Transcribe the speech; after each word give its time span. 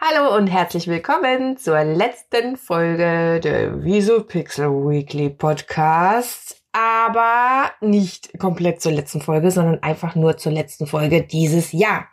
Hallo 0.00 0.36
und 0.36 0.46
herzlich 0.46 0.86
willkommen 0.86 1.56
zur 1.56 1.82
letzten 1.82 2.56
Folge 2.56 3.40
der 3.42 3.82
Visopixel 3.82 4.68
Weekly 4.68 5.28
Podcast. 5.28 6.62
Aber 6.70 7.72
nicht 7.80 8.38
komplett 8.38 8.80
zur 8.80 8.92
letzten 8.92 9.20
Folge, 9.20 9.50
sondern 9.50 9.82
einfach 9.82 10.14
nur 10.14 10.36
zur 10.36 10.52
letzten 10.52 10.86
Folge 10.86 11.24
dieses 11.24 11.72
Jahr. 11.72 12.06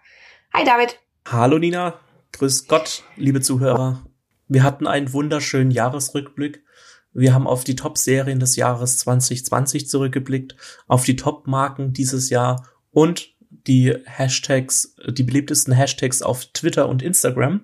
Hi 0.52 0.66
David. 0.66 1.00
Hallo 1.28 1.60
Nina. 1.60 2.00
Grüß 2.32 2.68
Gott, 2.68 3.04
liebe 3.18 3.42
Zuhörer. 3.42 4.02
Wir 4.48 4.64
hatten 4.64 4.88
einen 4.88 5.14
wunderschönen 5.14 5.70
Jahresrückblick. 5.70 6.64
Wir 7.14 7.36
haben 7.36 7.46
auf 7.46 7.66
die 7.66 7.76
Top-Serien 7.76 8.40
des 8.40 8.56
Jahres 8.56 8.98
2020 8.98 9.88
zurückgeblickt, 9.88 10.56
auf 10.88 11.04
die 11.04 11.18
Top-Marken 11.18 11.94
dieses 11.94 12.32
Jahr 12.32 12.68
und 12.90 13.35
die 13.68 13.96
Hashtags, 14.06 14.96
die 15.08 15.24
beliebtesten 15.24 15.74
Hashtags 15.74 16.22
auf 16.22 16.46
Twitter 16.48 16.88
und 16.88 17.02
Instagram 17.02 17.62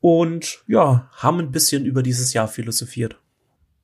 und 0.00 0.62
ja, 0.66 1.08
haben 1.12 1.38
ein 1.38 1.52
bisschen 1.52 1.86
über 1.86 2.02
dieses 2.02 2.32
Jahr 2.32 2.48
philosophiert. 2.48 3.16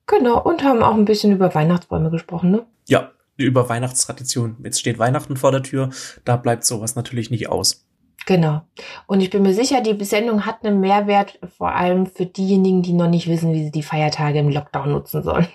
Genau, 0.05 0.41
und 0.41 0.63
haben 0.63 0.83
auch 0.83 0.95
ein 0.95 1.05
bisschen 1.05 1.31
über 1.31 1.53
Weihnachtsbäume 1.53 2.09
gesprochen, 2.09 2.51
ne? 2.51 2.65
Ja, 2.87 3.11
über 3.37 3.69
Weihnachtstradition. 3.69 4.57
Jetzt 4.63 4.79
steht 4.79 4.99
Weihnachten 4.99 5.37
vor 5.37 5.51
der 5.51 5.63
Tür, 5.63 5.89
da 6.25 6.35
bleibt 6.35 6.65
sowas 6.65 6.95
natürlich 6.95 7.31
nicht 7.31 7.49
aus. 7.49 7.85
Genau. 8.25 8.61
Und 9.07 9.21
ich 9.21 9.29
bin 9.29 9.43
mir 9.43 9.53
sicher, 9.53 9.81
die 9.81 10.03
Sendung 10.03 10.45
hat 10.45 10.65
einen 10.65 10.79
Mehrwert, 10.81 11.39
vor 11.57 11.73
allem 11.73 12.05
für 12.05 12.25
diejenigen, 12.25 12.83
die 12.83 12.93
noch 12.93 13.09
nicht 13.09 13.27
wissen, 13.27 13.53
wie 13.53 13.63
sie 13.63 13.71
die 13.71 13.83
Feiertage 13.83 14.39
im 14.39 14.49
Lockdown 14.49 14.91
nutzen 14.91 15.23
sollen. 15.23 15.47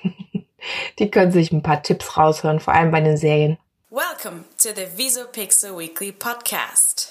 die 0.98 1.10
können 1.10 1.30
sich 1.30 1.52
ein 1.52 1.62
paar 1.62 1.82
Tipps 1.82 2.16
raushören, 2.16 2.60
vor 2.60 2.74
allem 2.74 2.90
bei 2.90 3.00
den 3.00 3.16
Serien. 3.16 3.58
Welcome 4.24 4.46
to 4.60 4.72
the 4.72 4.86
Visopixel 4.86 5.76
Weekly 5.76 6.10
Podcast. 6.10 7.03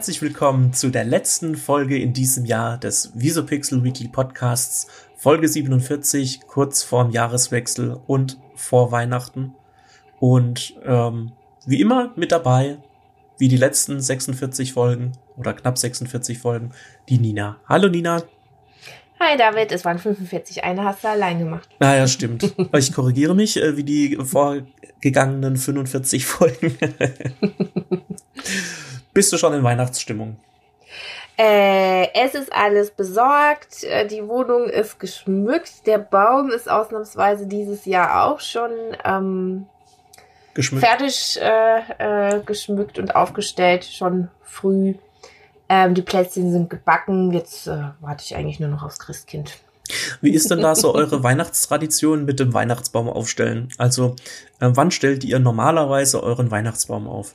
Herzlich 0.00 0.22
willkommen 0.22 0.72
zu 0.72 0.88
der 0.88 1.04
letzten 1.04 1.56
Folge 1.56 1.98
in 1.98 2.14
diesem 2.14 2.46
Jahr 2.46 2.78
des 2.78 3.12
Visopixel 3.12 3.84
Weekly 3.84 4.08
Podcasts, 4.08 4.86
Folge 5.14 5.46
47, 5.46 6.40
kurz 6.46 6.82
vorm 6.82 7.10
Jahreswechsel 7.10 8.00
und 8.06 8.38
vor 8.54 8.92
Weihnachten. 8.92 9.54
Und 10.18 10.74
ähm, 10.86 11.32
wie 11.66 11.82
immer 11.82 12.14
mit 12.16 12.32
dabei, 12.32 12.78
wie 13.36 13.48
die 13.48 13.58
letzten 13.58 14.00
46 14.00 14.72
Folgen 14.72 15.12
oder 15.36 15.52
knapp 15.52 15.76
46 15.76 16.38
Folgen, 16.38 16.70
die 17.10 17.18
Nina. 17.18 17.58
Hallo 17.68 17.90
Nina. 17.90 18.22
Hi 19.20 19.36
David, 19.36 19.70
es 19.70 19.84
waren 19.84 19.98
45, 19.98 20.64
eine 20.64 20.82
hast 20.82 21.04
du 21.04 21.08
allein 21.08 21.40
gemacht. 21.40 21.68
Ah 21.78 21.94
ja, 21.94 22.08
stimmt. 22.08 22.54
Ich 22.74 22.94
korrigiere 22.94 23.34
mich, 23.34 23.58
äh, 23.58 23.76
wie 23.76 23.84
die 23.84 24.16
vorgegangenen 24.16 25.58
45 25.58 26.24
Folgen. 26.24 26.78
Bist 29.12 29.32
du 29.32 29.38
schon 29.38 29.54
in 29.54 29.62
Weihnachtsstimmung? 29.62 30.36
Äh, 31.36 32.12
es 32.12 32.34
ist 32.34 32.52
alles 32.52 32.90
besorgt, 32.90 33.84
äh, 33.84 34.06
die 34.06 34.26
Wohnung 34.28 34.68
ist 34.68 35.00
geschmückt, 35.00 35.86
der 35.86 35.98
Baum 35.98 36.50
ist 36.50 36.70
ausnahmsweise 36.70 37.46
dieses 37.46 37.86
Jahr 37.86 38.26
auch 38.26 38.40
schon 38.40 38.70
ähm, 39.04 39.66
geschmückt. 40.52 40.86
fertig 40.86 41.40
äh, 41.40 42.36
äh, 42.36 42.40
geschmückt 42.44 42.98
und 42.98 43.14
aufgestellt, 43.16 43.86
schon 43.86 44.28
früh. 44.42 44.94
Ähm, 45.70 45.94
die 45.94 46.02
Plätzchen 46.02 46.52
sind 46.52 46.68
gebacken, 46.68 47.32
jetzt 47.32 47.66
äh, 47.68 47.84
warte 48.00 48.22
ich 48.24 48.36
eigentlich 48.36 48.60
nur 48.60 48.68
noch 48.68 48.82
aufs 48.82 48.98
Christkind. 48.98 49.56
Wie 50.20 50.34
ist 50.34 50.50
denn 50.50 50.60
da 50.60 50.74
so 50.74 50.94
eure 50.94 51.22
Weihnachtstradition 51.22 52.26
mit 52.26 52.38
dem 52.38 52.52
Weihnachtsbaum 52.52 53.08
aufstellen? 53.08 53.68
Also, 53.78 54.16
äh, 54.60 54.68
wann 54.72 54.90
stellt 54.90 55.24
ihr 55.24 55.38
normalerweise 55.38 56.22
euren 56.22 56.50
Weihnachtsbaum 56.50 57.08
auf? 57.08 57.34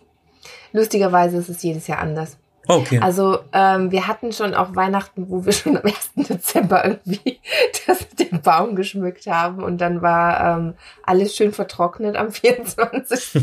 Lustigerweise 0.75 1.37
ist 1.37 1.47
es 1.47 1.63
jedes 1.63 1.87
Jahr 1.87 1.99
anders. 1.99 2.37
Okay. 2.67 2.99
Also 2.99 3.39
ähm, 3.53 3.91
wir 3.91 4.07
hatten 4.07 4.33
schon 4.33 4.53
auch 4.53 4.75
Weihnachten, 4.75 5.29
wo 5.29 5.45
wir 5.45 5.51
schon 5.53 5.77
am 5.77 5.83
1. 5.85 6.27
Dezember 6.27 6.83
irgendwie 6.83 7.39
das, 7.87 8.07
den 8.09 8.41
Baum 8.41 8.75
geschmückt 8.75 9.25
haben 9.27 9.63
und 9.63 9.79
dann 9.79 10.01
war 10.01 10.57
ähm, 10.57 10.73
alles 11.03 11.35
schön 11.35 11.53
vertrocknet 11.53 12.17
am 12.17 12.31
24. 12.33 13.41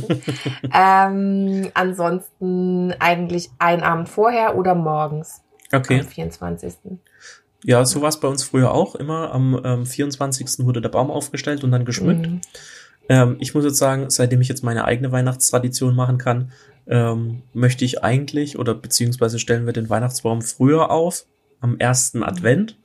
ähm, 0.75 1.71
ansonsten 1.73 2.95
eigentlich 2.99 3.51
ein 3.59 3.83
Abend 3.83 4.09
vorher 4.09 4.57
oder 4.57 4.75
morgens. 4.75 5.41
Okay. 5.73 6.01
Am 6.01 6.07
24. 6.07 6.75
Ja, 7.65 7.85
so 7.87 8.03
war 8.03 8.09
es 8.11 8.21
bei 8.21 8.29
uns 8.29 8.45
früher 8.45 8.73
auch 8.73 8.95
immer. 8.95 9.33
Am 9.33 9.59
ähm, 9.65 9.87
24. 9.87 10.67
wurde 10.67 10.83
der 10.83 10.91
Baum 10.91 11.11
aufgestellt 11.11 11.65
und 11.65 11.71
dann 11.71 11.87
geschmückt. 11.87 12.27
Mhm. 12.27 12.41
Ähm, 13.09 13.37
ich 13.41 13.55
muss 13.55 13.65
jetzt 13.65 13.79
sagen, 13.79 14.11
seitdem 14.11 14.41
ich 14.41 14.49
jetzt 14.49 14.63
meine 14.63 14.85
eigene 14.85 15.13
Weihnachtstradition 15.13 15.95
machen 15.95 16.19
kann, 16.19 16.53
ähm, 16.87 17.43
möchte 17.53 17.85
ich 17.85 18.03
eigentlich 18.03 18.59
oder 18.59 18.75
beziehungsweise 18.75 19.39
stellen 19.39 19.67
wir 19.67 19.73
den 19.73 19.89
Weihnachtsbaum 19.89 20.43
früher 20.43 20.91
auf, 20.91 21.27
am 21.61 21.79
ersten 21.79 22.23
Advent. 22.23 22.77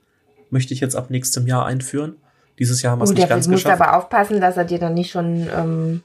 Möchte 0.50 0.72
ich 0.72 0.80
jetzt 0.80 0.96
ab 0.96 1.10
nächstem 1.10 1.46
Jahr 1.46 1.66
einführen. 1.66 2.16
Dieses 2.58 2.82
Jahr 2.82 2.92
haben 2.92 3.00
wir 3.00 3.04
es 3.04 3.10
nicht 3.10 3.28
ganz 3.28 3.46
geschafft. 3.48 3.64
Du 3.64 3.70
musst 3.70 3.80
aber 3.82 3.96
aufpassen, 3.96 4.40
dass 4.40 4.56
er 4.56 4.64
dir 4.64 4.78
dann 4.78 4.94
nicht 4.94 5.10
schon 5.10 5.48
ähm, 5.54 6.02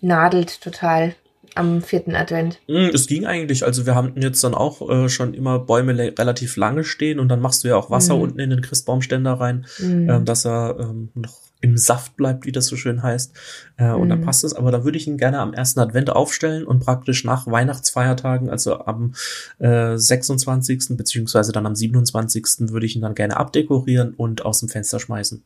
nadelt 0.00 0.60
total 0.60 1.14
am 1.54 1.82
vierten 1.82 2.14
Advent. 2.14 2.60
Mm, 2.68 2.90
es 2.94 3.06
ging 3.06 3.26
eigentlich. 3.26 3.64
Also 3.64 3.86
wir 3.86 3.94
haben 3.94 4.12
jetzt 4.16 4.42
dann 4.44 4.54
auch 4.54 4.88
äh, 4.88 5.08
schon 5.08 5.34
immer 5.34 5.58
Bäume 5.58 5.96
relativ 5.96 6.56
lange 6.56 6.84
stehen 6.84 7.18
und 7.18 7.28
dann 7.28 7.40
machst 7.40 7.64
du 7.64 7.68
ja 7.68 7.76
auch 7.76 7.90
Wasser 7.90 8.16
mm. 8.16 8.20
unten 8.20 8.38
in 8.38 8.50
den 8.50 8.60
Christbaumständer 8.60 9.32
rein, 9.32 9.66
mm. 9.78 10.10
ähm, 10.10 10.24
dass 10.24 10.46
er 10.46 10.76
ähm, 10.78 11.10
noch 11.14 11.49
im 11.60 11.76
Saft 11.76 12.16
bleibt, 12.16 12.46
wie 12.46 12.52
das 12.52 12.66
so 12.66 12.76
schön 12.76 13.02
heißt. 13.02 13.32
Äh, 13.76 13.92
und 13.92 14.08
dann 14.08 14.20
mhm. 14.20 14.24
passt 14.24 14.44
es. 14.44 14.54
Aber 14.54 14.70
da 14.70 14.84
würde 14.84 14.96
ich 14.96 15.06
ihn 15.06 15.18
gerne 15.18 15.38
am 15.38 15.52
ersten 15.52 15.80
Advent 15.80 16.10
aufstellen 16.10 16.64
und 16.64 16.80
praktisch 16.80 17.24
nach 17.24 17.46
Weihnachtsfeiertagen, 17.46 18.50
also 18.50 18.80
am 18.80 19.14
äh, 19.58 19.96
26. 19.96 20.96
beziehungsweise 20.96 21.52
dann 21.52 21.66
am 21.66 21.74
27. 21.74 22.70
würde 22.70 22.86
ich 22.86 22.96
ihn 22.96 23.02
dann 23.02 23.14
gerne 23.14 23.36
abdekorieren 23.36 24.14
und 24.14 24.44
aus 24.44 24.60
dem 24.60 24.68
Fenster 24.68 25.00
schmeißen. 25.00 25.44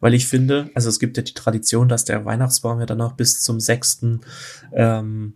Weil 0.00 0.14
ich 0.14 0.26
finde, 0.26 0.70
also 0.74 0.88
es 0.88 0.98
gibt 0.98 1.16
ja 1.16 1.22
die 1.22 1.34
Tradition, 1.34 1.88
dass 1.88 2.04
der 2.04 2.24
Weihnachtsbaum 2.24 2.80
ja 2.80 2.86
dann 2.86 2.98
noch 2.98 3.12
bis 3.12 3.40
zum 3.40 3.60
6. 3.60 4.20
Ähm, 4.72 5.34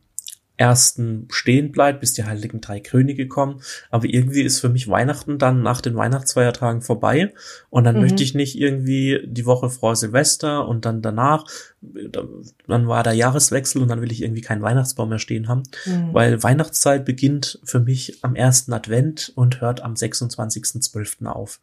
ersten 0.61 1.27
stehen 1.31 1.73
bleibt, 1.73 2.01
bis 2.01 2.13
die 2.13 2.25
Heiligen 2.25 2.61
Drei 2.61 2.81
Könige 2.81 3.27
kommen. 3.29 3.63
Aber 3.91 4.05
irgendwie 4.05 4.43
ist 4.43 4.61
für 4.61 4.69
mich 4.69 4.89
Weihnachten 4.89 5.39
dann 5.39 5.63
nach 5.63 5.81
den 5.81 5.97
Weihnachtsfeiertagen 5.97 6.83
vorbei 6.83 7.33
und 7.71 7.85
dann 7.85 7.97
mhm. 7.97 8.03
möchte 8.03 8.23
ich 8.23 8.35
nicht 8.35 8.59
irgendwie 8.59 9.21
die 9.25 9.47
Woche 9.47 9.71
vor 9.71 9.97
Silvester 9.97 10.69
und 10.69 10.85
dann 10.85 11.01
danach, 11.01 11.45
dann 11.81 12.89
war 12.89 13.03
der 13.03 13.15
Jahreswechsel 13.15 13.81
und 13.81 13.89
dann 13.89 14.03
will 14.03 14.13
ich 14.13 14.23
irgendwie 14.23 14.43
keinen 14.43 14.61
Weihnachtsbaum 14.61 15.09
mehr 15.09 15.19
stehen 15.19 15.49
haben, 15.49 15.63
mhm. 15.87 16.13
weil 16.13 16.43
Weihnachtszeit 16.43 17.07
beginnt 17.07 17.59
für 17.65 17.81
mich 17.81 18.19
am 18.23 18.37
ersten 18.37 18.75
Advent 18.75 19.33
und 19.35 19.63
hört 19.63 19.83
am 19.83 19.95
26.12. 19.95 21.27
auf. 21.27 21.59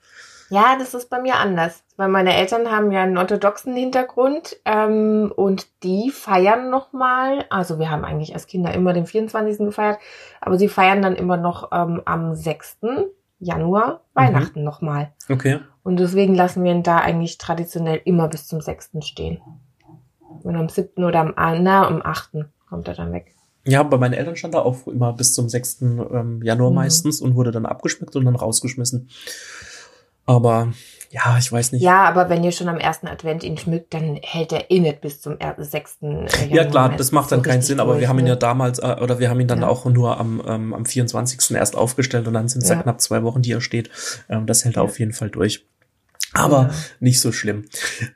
Ja, 0.50 0.78
das 0.80 0.94
ist 0.94 1.10
bei 1.10 1.22
mir 1.22 1.36
anders, 1.36 1.84
weil 1.98 2.08
meine 2.08 2.34
Eltern 2.34 2.72
haben 2.72 2.92
ja 2.92 3.04
einen 3.04 3.18
orthodoxen 3.18 3.76
Hintergrund 3.76 4.56
ähm, 4.64 5.32
und 5.36 5.68
die 5.84 6.10
feiern 6.10 6.70
nochmal, 6.70 7.46
also 7.50 7.80
wir 7.80 7.90
haben 7.90 8.06
eigentlich 8.06 8.34
als 8.34 8.48
Kinder 8.48 8.74
immer 8.74 8.94
den 8.94 9.06
24. 9.06 9.58
gefeiert, 9.60 10.00
aber 10.40 10.58
sie 10.58 10.70
feiern 10.70 11.02
dann 11.02 11.16
immer 11.16 11.36
noch 11.36 11.70
ähm, 11.74 12.02
am 12.06 12.34
6. 12.34 12.78
Januar 13.40 13.88
mhm. 13.88 14.00
Weihnachten 14.14 14.60
mhm. 14.60 14.66
nochmal. 14.66 15.12
Okay. 15.30 15.60
Und 15.84 16.00
deswegen 16.00 16.34
lassen 16.34 16.64
wir 16.64 16.72
ihn 16.72 16.84
da 16.84 17.00
eigentlich 17.00 17.38
traditionell 17.38 18.02
immer 18.06 18.30
bis 18.30 18.48
zum 18.48 18.62
6. 18.62 18.92
stehen. 19.02 19.42
Und 20.44 20.56
am 20.56 20.70
7. 20.70 21.04
oder 21.04 21.20
am, 21.20 21.64
na, 21.64 21.88
am 21.88 22.02
8. 22.02 22.46
kommt 22.70 22.88
er 22.88 22.94
dann 22.94 23.12
weg. 23.12 23.34
Ja, 23.66 23.84
bei 23.84 23.98
meinen 23.98 24.14
Eltern 24.14 24.38
stand 24.38 24.54
er 24.54 24.66
auch 24.66 24.88
immer 24.88 25.12
bis 25.12 25.34
zum 25.34 25.50
6. 25.50 25.82
Ähm, 25.82 26.42
Januar 26.42 26.70
mhm. 26.70 26.76
meistens 26.76 27.20
und 27.20 27.36
wurde 27.36 27.52
dann 27.52 27.66
abgeschmückt 27.66 28.16
und 28.16 28.24
dann 28.24 28.36
rausgeschmissen. 28.36 29.10
Aber 30.28 30.74
ja, 31.10 31.38
ich 31.38 31.52
weiß 31.52 31.72
nicht. 31.72 31.82
Ja, 31.82 32.04
aber 32.04 32.30
wenn 32.30 32.44
ihr 32.44 32.52
schon 32.52 32.68
am 32.68 32.78
ersten 32.78 33.08
Advent 33.08 33.44
ihn 33.44 33.58
schmückt, 33.58 33.94
dann 33.94 34.20
hält 34.22 34.52
er 34.52 34.70
eh 34.70 34.80
nicht 34.80 35.00
bis 35.00 35.22
zum 35.22 35.38
6. 35.58 35.98
Januar. 36.02 36.28
Ja, 36.50 36.66
klar, 36.66 36.96
das 36.96 37.14
macht 37.14 37.32
dann 37.32 37.40
so 37.40 37.50
keinen 37.50 37.62
Sinn, 37.62 37.80
aber 37.80 38.00
wir 38.00 38.10
haben 38.10 38.20
ihn 38.20 38.28
ja 38.28 38.34
ne? 38.34 38.40
damals, 38.40 38.80
äh, 38.80 38.98
oder 39.02 39.18
wir 39.20 39.30
haben 39.30 39.40
ihn 39.40 39.48
dann 39.48 39.62
ja. 39.62 39.68
auch 39.68 39.86
nur 39.86 40.20
am, 40.20 40.42
ähm, 40.46 40.74
am 40.74 40.86
24. 40.86 41.56
erst 41.56 41.78
aufgestellt 41.78 42.28
und 42.28 42.34
dann 42.34 42.50
sind 42.50 42.62
es 42.62 42.70
ja. 42.70 42.76
ja 42.76 42.84
knapp 42.84 43.00
zwei 43.00 43.24
Wochen, 43.24 43.42
die 43.42 43.54
er 43.54 43.62
steht. 43.62 43.90
Ähm, 44.28 44.46
das 44.46 44.66
hält 44.66 44.76
er 44.76 44.84
auf 44.84 45.00
jeden 45.00 45.14
Fall 45.14 45.30
durch. 45.30 45.66
Aber 46.34 46.64
ja. 46.64 46.74
nicht 47.00 47.22
so 47.22 47.32
schlimm. 47.32 47.66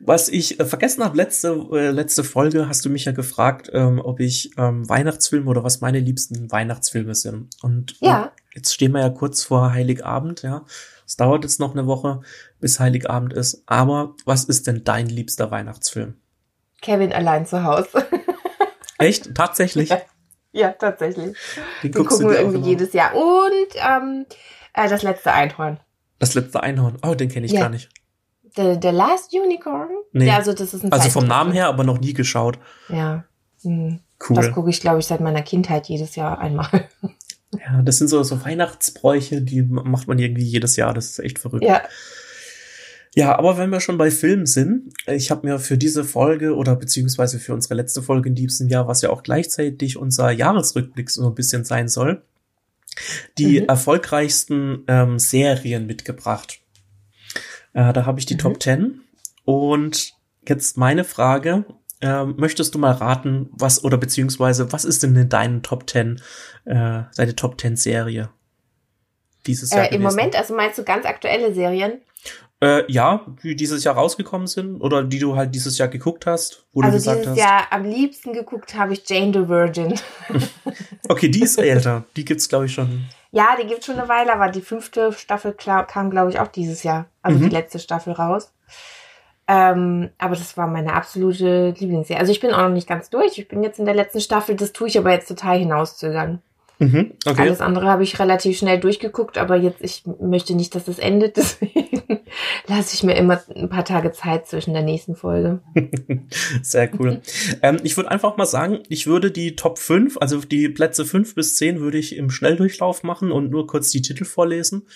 Was 0.01 0.27
ich 0.27 0.59
äh, 0.59 0.65
vergessen 0.65 1.01
habe, 1.01 1.15
letzte, 1.15 1.65
äh, 1.71 1.91
letzte 1.91 2.25
Folge 2.25 2.67
hast 2.67 2.83
du 2.83 2.89
mich 2.89 3.05
ja 3.05 3.13
gefragt, 3.13 3.71
ähm, 3.73 4.01
ob 4.03 4.19
ich 4.19 4.51
ähm, 4.57 4.87
Weihnachtsfilme 4.87 5.49
oder 5.49 5.63
was 5.63 5.79
meine 5.79 5.99
liebsten 5.99 6.51
Weihnachtsfilme 6.51 7.15
sind. 7.15 7.55
Und 7.61 7.95
ja. 8.01 8.33
jetzt 8.53 8.73
stehen 8.73 8.91
wir 8.91 8.99
ja 8.99 9.09
kurz 9.09 9.43
vor 9.43 9.71
Heiligabend, 9.71 10.41
ja 10.41 10.65
Es 11.11 11.17
dauert 11.17 11.43
jetzt 11.43 11.59
noch 11.59 11.73
eine 11.73 11.87
Woche, 11.87 12.21
bis 12.61 12.79
Heiligabend 12.79 13.33
ist. 13.33 13.63
Aber 13.65 14.15
was 14.23 14.45
ist 14.45 14.65
denn 14.65 14.85
dein 14.85 15.07
liebster 15.07 15.51
Weihnachtsfilm? 15.51 16.13
Kevin 16.81 17.11
allein 17.11 17.45
zu 17.45 17.65
Hause. 17.65 18.07
Echt? 18.97 19.35
Tatsächlich? 19.35 19.89
Ja, 19.89 20.01
ja 20.53 20.69
tatsächlich. 20.69 21.35
Den, 21.83 21.91
Den 21.91 22.05
gucken 22.05 22.29
wir 22.29 22.39
irgendwie 22.39 22.69
jedes 22.69 22.93
Jahr. 22.93 23.13
Und 23.13 23.75
ähm, 23.75 24.25
äh, 24.73 24.87
das 24.87 25.03
letzte 25.03 25.33
Einhorn. 25.33 25.81
Das 26.17 26.33
letzte 26.33 26.63
Einhorn. 26.63 26.97
Oh, 27.05 27.13
den 27.13 27.27
kenne 27.27 27.45
ich 27.45 27.51
ja. 27.51 27.59
gar 27.59 27.69
nicht. 27.69 27.89
The, 28.55 28.79
the 28.81 28.91
Last 28.91 29.33
Unicorn? 29.33 29.89
Nee. 30.13 30.27
Ja, 30.27 30.37
also 30.37 30.53
das 30.53 30.73
ist 30.73 30.85
ein 30.85 30.93
Also 30.93 31.09
vom 31.09 31.27
Namen 31.27 31.51
her, 31.51 31.67
aber 31.67 31.83
noch 31.83 31.99
nie 31.99 32.13
geschaut. 32.13 32.57
Ja. 32.87 33.25
Mhm. 33.63 33.99
Cool. 34.29 34.37
Das 34.37 34.51
gucke 34.53 34.69
ich, 34.69 34.79
glaube 34.79 34.99
ich, 34.99 35.07
seit 35.07 35.19
meiner 35.19 35.41
Kindheit 35.41 35.89
jedes 35.89 36.15
Jahr 36.15 36.39
einmal. 36.39 36.87
Ja, 37.59 37.81
das 37.81 37.97
sind 37.97 38.07
so, 38.07 38.23
so 38.23 38.43
Weihnachtsbräuche, 38.43 39.41
die 39.41 39.61
macht 39.61 40.07
man 40.07 40.19
irgendwie 40.19 40.43
jedes 40.43 40.75
Jahr. 40.75 40.93
Das 40.93 41.11
ist 41.11 41.19
echt 41.19 41.39
verrückt. 41.39 41.63
Ja. 41.63 41.81
Ja, 43.13 43.37
aber 43.37 43.57
wenn 43.57 43.69
wir 43.71 43.81
schon 43.81 43.97
bei 43.97 44.09
Filmen 44.09 44.45
sind, 44.45 44.93
ich 45.05 45.31
habe 45.31 45.45
mir 45.45 45.59
für 45.59 45.77
diese 45.77 46.05
Folge 46.05 46.55
oder 46.55 46.77
beziehungsweise 46.77 47.39
für 47.39 47.53
unsere 47.53 47.73
letzte 47.73 48.01
Folge 48.01 48.29
in 48.29 48.35
diesem 48.35 48.69
Jahr, 48.69 48.87
was 48.87 49.01
ja 49.01 49.09
auch 49.09 49.21
gleichzeitig 49.21 49.97
unser 49.97 50.31
Jahresrückblick 50.31 51.09
so 51.09 51.27
ein 51.27 51.35
bisschen 51.35 51.65
sein 51.65 51.89
soll, 51.89 52.21
die 53.37 53.59
mhm. 53.61 53.67
erfolgreichsten 53.67 54.83
ähm, 54.87 55.19
Serien 55.19 55.87
mitgebracht. 55.87 56.61
Äh, 57.73 57.91
da 57.91 58.05
habe 58.05 58.19
ich 58.19 58.25
die 58.25 58.35
mhm. 58.35 58.39
Top 58.39 58.63
10 58.63 59.01
und 59.43 60.13
jetzt 60.47 60.77
meine 60.77 61.03
Frage, 61.03 61.65
ähm, 62.01 62.35
möchtest 62.37 62.73
du 62.75 62.79
mal 62.79 62.93
raten, 62.93 63.49
was 63.51 63.83
oder 63.83 63.97
beziehungsweise 63.97 64.71
was 64.71 64.85
ist 64.85 65.03
denn 65.03 65.15
in 65.15 65.29
deinen 65.29 65.63
Top 65.63 65.89
10, 65.89 66.21
äh, 66.65 67.03
deine 67.15 67.35
Top 67.35 67.59
10 67.59 67.75
Serie 67.77 68.29
dieses 69.45 69.71
Jahr? 69.71 69.91
Äh, 69.91 69.95
Im 69.95 70.01
Moment, 70.01 70.35
also 70.35 70.55
meinst 70.55 70.77
du 70.77 70.83
ganz 70.83 71.05
aktuelle 71.05 71.53
Serien? 71.53 72.01
Äh, 72.63 72.83
ja, 72.91 73.25
die 73.41 73.55
dieses 73.55 73.83
Jahr 73.83 73.95
rausgekommen 73.95 74.45
sind 74.45 74.81
oder 74.81 75.03
die 75.03 75.17
du 75.17 75.35
halt 75.35 75.55
dieses 75.55 75.79
Jahr 75.79 75.87
geguckt 75.87 76.27
hast, 76.27 76.67
wo 76.73 76.81
also 76.81 76.91
du 76.91 76.97
gesagt 76.97 77.19
dieses 77.21 77.31
hast. 77.31 77.37
Jahr 77.39 77.67
am 77.71 77.85
liebsten 77.85 78.33
geguckt 78.33 78.75
habe 78.75 78.93
ich 78.93 79.07
Jane 79.09 79.33
the 79.33 79.49
Virgin. 79.49 79.99
okay, 81.09 81.29
die 81.29 81.41
ist 81.41 81.57
älter. 81.57 82.03
Die 82.15 82.23
gibt's 82.23 82.47
glaube 82.49 82.67
ich 82.67 82.73
schon. 82.73 83.05
Ja, 83.31 83.55
die 83.59 83.65
gibt's 83.65 83.87
schon 83.87 83.97
eine 83.97 84.07
Weile, 84.09 84.33
aber 84.33 84.49
die 84.49 84.61
fünfte 84.61 85.11
Staffel 85.11 85.53
kam 85.53 86.11
glaube 86.11 86.29
ich 86.29 86.39
auch 86.39 86.49
dieses 86.49 86.83
Jahr, 86.83 87.07
also 87.23 87.39
mhm. 87.39 87.43
die 87.43 87.49
letzte 87.49 87.79
Staffel 87.79 88.13
raus. 88.13 88.51
Ähm, 89.53 90.11
aber 90.17 90.35
das 90.35 90.55
war 90.55 90.65
meine 90.67 90.93
absolute 90.93 91.73
Lieblingsserie. 91.77 92.21
Also 92.21 92.31
ich 92.31 92.39
bin 92.39 92.53
auch 92.53 92.61
noch 92.61 92.69
nicht 92.69 92.87
ganz 92.87 93.09
durch. 93.09 93.37
Ich 93.37 93.49
bin 93.49 93.63
jetzt 93.63 93.79
in 93.79 93.85
der 93.85 93.93
letzten 93.93 94.21
Staffel. 94.21 94.55
Das 94.55 94.71
tue 94.71 94.87
ich 94.87 94.97
aber 94.97 95.11
jetzt 95.11 95.27
total 95.27 95.59
hinauszögern. 95.59 96.41
Mhm, 96.79 97.11
okay. 97.25 97.41
Alles 97.41 97.59
andere 97.59 97.87
habe 97.87 98.03
ich 98.03 98.17
relativ 98.17 98.57
schnell 98.57 98.79
durchgeguckt, 98.79 99.37
aber 99.37 99.57
jetzt, 99.57 99.81
ich 99.81 100.03
möchte 100.21 100.55
nicht, 100.55 100.73
dass 100.73 100.85
das 100.85 100.99
endet, 100.99 101.37
deswegen 101.37 102.21
lasse 102.65 102.95
ich 102.95 103.03
mir 103.03 103.15
immer 103.15 103.39
ein 103.53 103.69
paar 103.69 103.83
Tage 103.83 104.13
Zeit 104.13 104.47
zwischen 104.47 104.73
der 104.73 104.81
nächsten 104.83 105.15
Folge. 105.15 105.59
Sehr 106.63 106.89
cool. 106.97 107.21
ähm, 107.61 107.77
ich 107.83 107.97
würde 107.97 108.09
einfach 108.09 108.37
mal 108.37 108.47
sagen, 108.47 108.79
ich 108.87 109.05
würde 109.05 109.31
die 109.31 109.57
Top 109.57 109.77
5, 109.79 110.17
also 110.21 110.39
die 110.39 110.69
Plätze 110.69 111.05
5 111.05 111.35
bis 111.35 111.55
10 111.57 111.81
würde 111.81 111.97
ich 111.97 112.15
im 112.15 112.29
Schnelldurchlauf 112.31 113.03
machen 113.03 113.31
und 113.31 113.51
nur 113.51 113.67
kurz 113.67 113.91
die 113.91 114.01
Titel 114.01 114.23
vorlesen. 114.23 114.87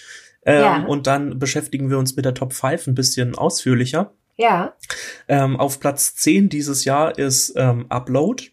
Ähm, 0.43 0.61
ja. 0.61 0.85
Und 0.85 1.07
dann 1.07 1.37
beschäftigen 1.39 1.89
wir 1.89 1.99
uns 1.99 2.15
mit 2.15 2.25
der 2.25 2.33
Top 2.33 2.53
5 2.53 2.87
ein 2.87 2.95
bisschen 2.95 3.35
ausführlicher. 3.35 4.13
Ja. 4.37 4.75
Ähm, 5.27 5.59
auf 5.59 5.79
Platz 5.79 6.15
10 6.15 6.49
dieses 6.49 6.85
Jahr 6.85 7.17
ist 7.17 7.53
ähm, 7.55 7.85
Upload. 7.89 8.51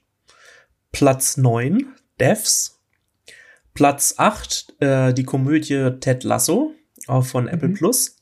Platz 0.92 1.36
9 1.36 1.94
Devs. 2.20 2.80
Platz 3.74 4.14
8 4.18 4.74
äh, 4.80 5.14
die 5.14 5.24
Komödie 5.24 5.90
Ted 6.00 6.24
Lasso, 6.24 6.72
auch 7.06 7.24
von 7.24 7.48
Apple 7.48 7.68
mhm. 7.68 7.74
Plus. 7.74 8.16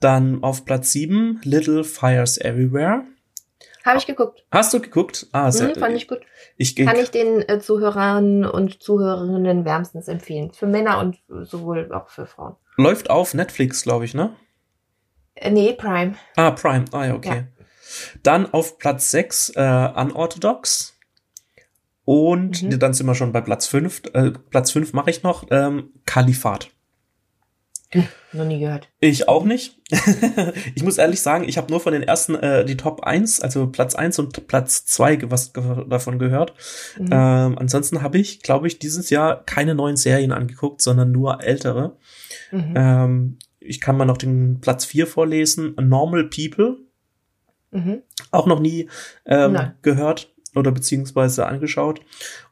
Dann 0.00 0.42
auf 0.42 0.64
Platz 0.64 0.92
7 0.92 1.40
Little 1.44 1.84
Fires 1.84 2.38
Everywhere. 2.38 3.04
Habe 3.84 3.98
ich 3.98 4.06
geguckt. 4.06 4.44
Hast 4.50 4.74
du 4.74 4.80
geguckt? 4.80 5.28
Ah, 5.30 5.52
sehr, 5.52 5.68
mhm, 5.68 5.74
fand 5.76 5.96
ich 5.96 6.08
gut. 6.08 6.20
Ich 6.56 6.74
Kann 6.74 6.96
ich 6.96 7.10
den 7.10 7.48
äh, 7.48 7.60
Zuhörern 7.60 8.44
und 8.44 8.82
Zuhörerinnen 8.82 9.64
wärmstens 9.64 10.08
empfehlen. 10.08 10.50
Für 10.52 10.66
Männer 10.66 10.98
und 10.98 11.18
sowohl 11.46 11.92
auch 11.92 12.08
für 12.08 12.26
Frauen. 12.26 12.56
Läuft 12.76 13.10
auf 13.10 13.32
Netflix, 13.32 13.82
glaube 13.82 14.04
ich, 14.04 14.12
ne? 14.12 14.34
Äh, 15.36 15.50
nee, 15.50 15.72
Prime. 15.72 16.14
Ah, 16.36 16.50
Prime. 16.50 16.84
Ah, 16.92 17.06
ja, 17.06 17.14
okay. 17.14 17.36
Ja. 17.36 17.44
Dann 18.22 18.52
auf 18.52 18.78
Platz 18.78 19.10
6 19.10 19.50
äh, 19.50 19.90
Unorthodox. 19.94 20.94
Und 22.04 22.62
mhm. 22.62 22.78
dann 22.78 22.94
sind 22.94 23.06
wir 23.06 23.14
schon 23.14 23.32
bei 23.32 23.40
Platz 23.40 23.66
5. 23.66 24.02
Äh, 24.12 24.30
Platz 24.50 24.70
5 24.70 24.92
mache 24.92 25.10
ich 25.10 25.22
noch. 25.22 25.46
Ähm, 25.50 25.90
Kalifat. 26.04 26.70
Hm, 27.90 28.06
noch 28.32 28.44
nie 28.44 28.58
gehört. 28.58 28.88
Ich 29.00 29.28
auch 29.28 29.44
nicht. 29.44 29.78
ich 30.74 30.82
muss 30.82 30.98
ehrlich 30.98 31.20
sagen, 31.20 31.48
ich 31.48 31.56
habe 31.56 31.70
nur 31.70 31.80
von 31.80 31.92
den 31.92 32.02
ersten 32.02 32.34
äh, 32.34 32.64
die 32.64 32.76
Top 32.76 33.02
1, 33.04 33.40
also 33.40 33.68
Platz 33.68 33.94
1 33.94 34.18
und 34.18 34.46
Platz 34.48 34.86
2 34.86 35.30
was 35.30 35.52
davon 35.52 36.18
gehört. 36.18 36.54
Mhm. 36.98 37.08
Ähm, 37.12 37.58
ansonsten 37.58 38.02
habe 38.02 38.18
ich, 38.18 38.42
glaube 38.42 38.66
ich, 38.66 38.78
dieses 38.78 39.10
Jahr 39.10 39.44
keine 39.44 39.74
neuen 39.74 39.96
Serien 39.96 40.32
angeguckt, 40.32 40.82
sondern 40.82 41.12
nur 41.12 41.42
ältere. 41.42 41.96
Mhm. 42.50 42.74
Ähm, 42.76 43.38
ich 43.66 43.80
kann 43.80 43.96
mal 43.96 44.04
noch 44.04 44.18
den 44.18 44.60
Platz 44.60 44.84
4 44.84 45.06
vorlesen. 45.06 45.74
Normal 45.80 46.24
People. 46.24 46.78
Mhm. 47.70 48.02
Auch 48.30 48.46
noch 48.46 48.60
nie 48.60 48.88
ähm, 49.24 49.72
gehört 49.82 50.32
oder 50.54 50.72
beziehungsweise 50.72 51.46
angeschaut. 51.46 52.00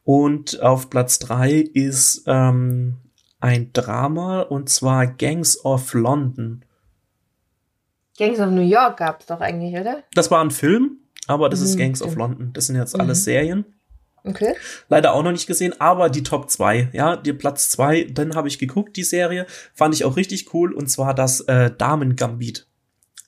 Und 0.04 0.60
auf 0.60 0.90
Platz 0.90 1.18
3 1.20 1.52
ist 1.52 2.24
ähm, 2.26 2.96
ein 3.40 3.72
Drama 3.72 4.42
und 4.42 4.68
zwar 4.68 5.06
Gangs 5.06 5.64
of 5.64 5.94
London. 5.94 6.64
Gangs 8.16 8.38
of 8.38 8.50
New 8.50 8.62
York 8.62 8.98
gab 8.98 9.20
es 9.20 9.26
doch 9.26 9.40
eigentlich, 9.40 9.74
oder? 9.78 10.04
Das 10.14 10.30
war 10.30 10.42
ein 10.42 10.50
Film, 10.50 10.98
aber 11.26 11.48
das 11.48 11.60
mhm, 11.60 11.66
ist 11.66 11.78
Gangs 11.78 12.02
of 12.02 12.14
London. 12.14 12.52
Das 12.52 12.66
sind 12.66 12.76
jetzt 12.76 12.94
mhm. 12.94 13.00
alles 13.00 13.24
Serien. 13.24 13.64
Okay. 14.24 14.54
Leider 14.88 15.12
auch 15.12 15.22
noch 15.22 15.32
nicht 15.32 15.46
gesehen, 15.46 15.78
aber 15.78 16.08
die 16.08 16.22
Top 16.22 16.50
2, 16.50 16.88
ja, 16.92 17.16
die 17.16 17.34
Platz 17.34 17.68
2, 17.68 18.08
dann 18.10 18.34
habe 18.34 18.48
ich 18.48 18.58
geguckt, 18.58 18.96
die 18.96 19.04
Serie, 19.04 19.46
fand 19.74 19.94
ich 19.94 20.04
auch 20.04 20.16
richtig 20.16 20.54
cool, 20.54 20.72
und 20.72 20.88
zwar 20.88 21.14
das 21.14 21.40
äh, 21.40 21.70
Damen 21.76 22.16
Gambit. 22.16 22.66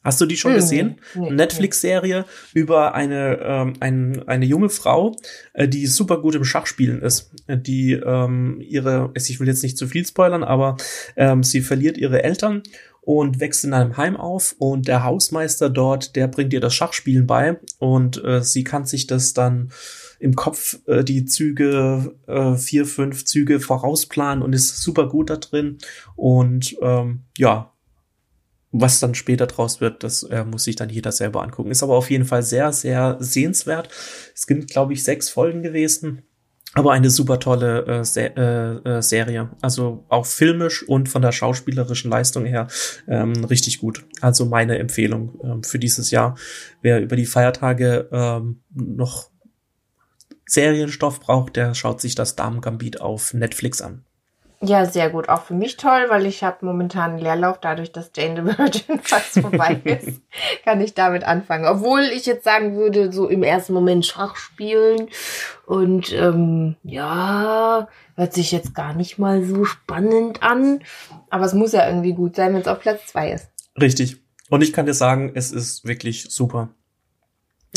Hast 0.07 0.21
du 0.21 0.27
die 0.27 0.37
schon 0.37 0.53
hm, 0.53 0.61
gesehen? 0.61 1.01
Nee, 1.17 1.31
Netflix-Serie 1.33 2.27
über 2.55 2.95
eine, 2.95 3.41
ähm, 3.43 3.73
ein, 3.81 4.29
eine 4.29 4.47
junge 4.47 4.71
Frau, 4.71 5.17
äh, 5.53 5.67
die 5.67 5.87
super 5.89 6.23
gut 6.23 6.37
im 6.37 6.45
Schachspielen 6.45 7.03
ist. 7.03 7.33
Die 7.49 7.95
ähm, 7.95 8.61
ihre, 8.61 9.11
ich 9.17 9.41
will 9.41 9.49
jetzt 9.49 9.65
nicht 9.65 9.77
zu 9.77 9.89
viel 9.89 10.07
spoilern, 10.07 10.45
aber 10.45 10.77
ähm, 11.17 11.43
sie 11.43 11.61
verliert 11.61 11.99
ihre 11.99 12.23
Eltern 12.23 12.63
und 13.01 13.41
wächst 13.41 13.65
in 13.65 13.73
einem 13.73 13.97
Heim 13.97 14.17
auf 14.17 14.55
und 14.59 14.87
der 14.87 15.03
Hausmeister 15.03 15.71
dort, 15.71 16.15
der 16.15 16.29
bringt 16.29 16.53
ihr 16.53 16.61
das 16.61 16.75
Schachspielen 16.75 17.27
bei 17.27 17.59
und 17.79 18.23
äh, 18.25 18.43
sie 18.43 18.63
kann 18.63 18.85
sich 18.85 19.09
das 19.09 19.35
dann 19.35 19.73
im 20.19 20.35
Kopf 20.35 20.79
äh, 20.87 21.05
die 21.05 21.25
Züge, 21.25 22.15
äh, 22.27 22.57
vier, 22.57 22.87
fünf 22.87 23.25
Züge 23.25 23.61
vorausplanen 23.61 24.43
und 24.43 24.53
ist 24.53 24.83
super 24.83 25.09
gut 25.09 25.31
da 25.31 25.37
drin. 25.37 25.79
Und 26.15 26.77
ähm, 26.83 27.23
ja, 27.37 27.73
was 28.73 29.01
dann 29.01 29.15
später 29.15 29.47
draus 29.47 29.81
wird, 29.81 30.03
das 30.03 30.23
äh, 30.25 30.45
muss 30.45 30.65
sich 30.65 30.77
dann 30.77 30.91
jeder 30.91 31.13
selber 31.13 31.43
angucken. 31.43 31.71
Ist 31.71 31.83
aber 31.83 31.95
auf 31.95 32.11
jeden 32.11 32.25
Fall 32.25 32.43
sehr, 32.43 32.73
sehr 32.73 33.17
sehenswert. 33.21 33.89
Es 34.35 34.43
sind, 34.43 34.69
glaube 34.69 34.93
ich, 34.93 35.03
sechs 35.03 35.29
Folgen 35.29 35.63
gewesen. 35.63 36.23
Aber 36.75 36.93
eine 36.93 37.09
super 37.09 37.39
tolle 37.41 37.87
äh, 37.87 38.05
Se 38.05 38.37
äh, 38.37 38.97
äh, 38.97 39.01
Serie. 39.01 39.51
Also 39.63 40.05
auch 40.11 40.27
filmisch 40.27 40.87
und 40.87 41.09
von 41.09 41.23
der 41.23 41.33
schauspielerischen 41.33 42.11
Leistung 42.11 42.45
her 42.45 42.67
ähm, 43.09 43.45
richtig 43.45 43.79
gut. 43.79 44.05
Also 44.21 44.45
meine 44.45 44.79
Empfehlung 44.79 45.41
ähm, 45.43 45.63
für 45.63 45.79
dieses 45.79 46.11
Jahr. 46.11 46.37
Wer 46.83 47.01
über 47.01 47.17
die 47.17 47.25
Feiertage 47.25 48.11
ähm, 48.13 48.61
noch 48.75 49.31
Serienstoff 50.47 51.21
braucht, 51.21 51.57
der 51.57 51.75
schaut 51.75 52.01
sich 52.01 52.15
das 52.15 52.37
Damen 52.37 52.61
Gambit 52.61 53.01
auf 53.01 53.35
Netflix 53.35 53.83
an. 53.83 54.05
Ja, 54.63 54.87
sehr 54.87 55.11
gut. 55.11 55.29
Auch 55.29 55.43
für 55.43 55.53
mich 55.53 55.77
toll, 55.77 56.07
weil 56.09 56.25
ich 56.25 56.43
habe 56.43 56.65
momentan 56.65 57.11
einen 57.11 57.19
Leerlauf, 57.19 57.61
dadurch, 57.61 57.93
dass 57.93 58.11
Jane 58.17 58.37
the 58.37 58.59
Virgin 58.59 59.01
fast 59.03 59.39
vorbei 59.39 59.81
ist, 59.85 60.23
kann 60.65 60.81
ich 60.81 60.95
damit 60.95 61.25
anfangen. 61.25 61.67
Obwohl 61.67 62.01
ich 62.01 62.25
jetzt 62.25 62.45
sagen 62.45 62.75
würde, 62.77 63.13
so 63.13 63.29
im 63.29 63.43
ersten 63.43 63.75
Moment 63.75 64.07
Schach 64.07 64.37
spielen 64.37 65.09
und 65.67 66.11
ähm, 66.15 66.77
ja, 66.83 67.87
hört 68.15 68.33
sich 68.33 68.51
jetzt 68.51 68.75
gar 68.75 68.95
nicht 68.95 69.19
mal 69.19 69.45
so 69.45 69.67
spannend 69.67 70.43
an. 70.43 70.81
Aber 71.29 71.45
es 71.45 71.53
muss 71.53 71.73
ja 71.73 71.87
irgendwie 71.87 72.15
gut 72.15 72.35
sein, 72.35 72.55
wenn 72.55 72.63
es 72.63 72.69
auf 72.69 72.81
Platz 72.81 73.09
zwei 73.09 73.33
ist. 73.33 73.49
Richtig. 73.79 74.23
Und 74.49 74.63
ich 74.63 74.73
kann 74.73 74.87
dir 74.87 74.95
sagen, 74.95 75.33
es 75.35 75.53
ist 75.53 75.85
wirklich 75.85 76.31
super. 76.31 76.71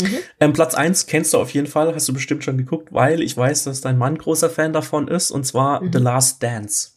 Mhm. 0.02 0.18
Ähm, 0.40 0.52
Platz 0.52 0.74
eins 0.74 1.06
kennst 1.06 1.34
du 1.34 1.38
auf 1.38 1.50
jeden 1.50 1.66
Fall, 1.66 1.94
hast 1.94 2.08
du 2.08 2.12
bestimmt 2.12 2.44
schon 2.44 2.58
geguckt, 2.58 2.92
weil 2.92 3.22
ich 3.22 3.36
weiß, 3.36 3.64
dass 3.64 3.80
dein 3.80 3.98
Mann 3.98 4.18
großer 4.18 4.50
Fan 4.50 4.72
davon 4.72 5.08
ist, 5.08 5.30
und 5.30 5.44
zwar 5.44 5.82
mhm. 5.82 5.92
The 5.92 5.98
Last 5.98 6.42
Dance. 6.42 6.90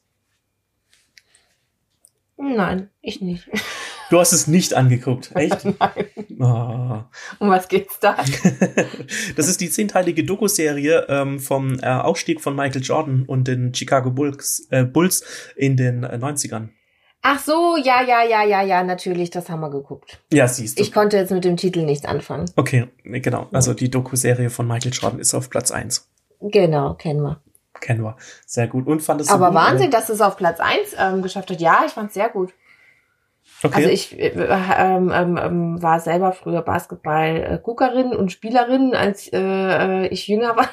Nein, 2.37 2.89
ich 3.01 3.21
nicht. 3.21 3.49
Du 4.09 4.19
hast 4.19 4.31
es 4.31 4.45
nicht 4.45 4.75
angeguckt, 4.75 5.31
echt? 5.33 5.65
Nein. 5.79 6.05
Oh. 6.39 7.03
Um 7.39 7.49
was 7.49 7.67
geht's 7.67 7.99
da? 7.99 8.15
das 9.35 9.47
ist 9.47 9.59
die 9.59 9.71
zehnteilige 9.71 10.23
Doku-Serie 10.23 11.07
ähm, 11.09 11.39
vom 11.39 11.79
äh, 11.79 11.87
Aufstieg 11.87 12.39
von 12.39 12.55
Michael 12.55 12.83
Jordan 12.83 13.23
und 13.25 13.47
den 13.47 13.73
Chicago 13.73 14.11
Bulls, 14.11 14.67
äh, 14.69 14.83
Bulls 14.83 15.23
in 15.55 15.77
den 15.77 16.03
äh, 16.03 16.17
90ern. 16.17 16.69
Ach 17.25 17.39
so, 17.39 17.77
ja, 17.77 18.03
ja, 18.03 18.21
ja, 18.21 18.43
ja, 18.43 18.61
ja, 18.61 18.83
natürlich, 18.83 19.29
das 19.29 19.49
haben 19.49 19.61
wir 19.61 19.69
geguckt. 19.69 20.19
Ja, 20.31 20.45
siehst 20.45 20.77
du. 20.77 20.83
Ich 20.83 20.91
konnte 20.91 21.15
jetzt 21.15 21.31
mit 21.31 21.45
dem 21.45 21.55
Titel 21.55 21.83
nichts 21.83 22.05
anfangen. 22.05 22.51
Okay, 22.57 22.89
genau. 23.03 23.47
Also 23.53 23.73
die 23.73 23.89
Doku-Serie 23.89 24.49
von 24.49 24.67
Michael 24.67 24.91
Jordan 24.91 25.21
ist 25.21 25.33
auf 25.33 25.49
Platz 25.49 25.71
eins. 25.71 26.11
Genau, 26.41 26.95
kennen 26.95 27.21
wir. 27.21 27.41
Kennen 27.79 28.03
wir. 28.03 28.17
Sehr 28.45 28.67
gut. 28.67 28.87
Und 28.87 29.01
fandest 29.01 29.29
du 29.29 29.35
Aber 29.35 29.47
gut, 29.47 29.55
Wahnsinn, 29.55 29.89
dass 29.89 30.09
es 30.09 30.19
auf 30.19 30.35
Platz 30.35 30.59
eins 30.59 30.95
ähm, 30.99 31.21
geschafft 31.21 31.49
hat. 31.49 31.61
Ja, 31.61 31.83
ich 31.85 31.93
fand 31.93 32.09
es 32.09 32.13
sehr 32.13 32.27
gut. 32.27 32.53
Okay. 33.63 33.75
Also 33.75 33.89
ich 33.89 34.19
äh, 34.19 34.33
ähm, 34.35 35.09
ähm, 35.13 35.39
ähm, 35.41 35.81
war 35.81 36.01
selber 36.01 36.33
früher 36.33 36.61
Basketball-Guckerin 36.61 38.13
und 38.13 38.33
Spielerin, 38.33 38.93
als 38.95 39.31
äh, 39.31 39.39
äh 39.39 40.07
ich 40.07 40.27
jünger 40.27 40.57
war. 40.57 40.67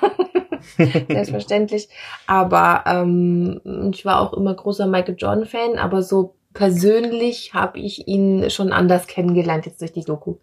Selbstverständlich. 1.09 1.89
Aber 2.27 2.83
ähm, 2.87 3.91
ich 3.95 4.05
war 4.05 4.21
auch 4.21 4.33
immer 4.33 4.55
großer 4.55 4.89
Michael 4.89 5.15
Jordan-Fan, 5.17 5.79
aber 5.79 6.03
so 6.03 6.35
persönlich 6.53 7.55
habe 7.55 7.79
ich 7.79 8.09
ihn 8.09 8.51
schon 8.51 8.73
anders 8.73 9.07
kennengelernt 9.07 9.67
jetzt 9.67 9.81
durch 9.81 9.93
die 9.93 10.05
Doku. 10.05 10.37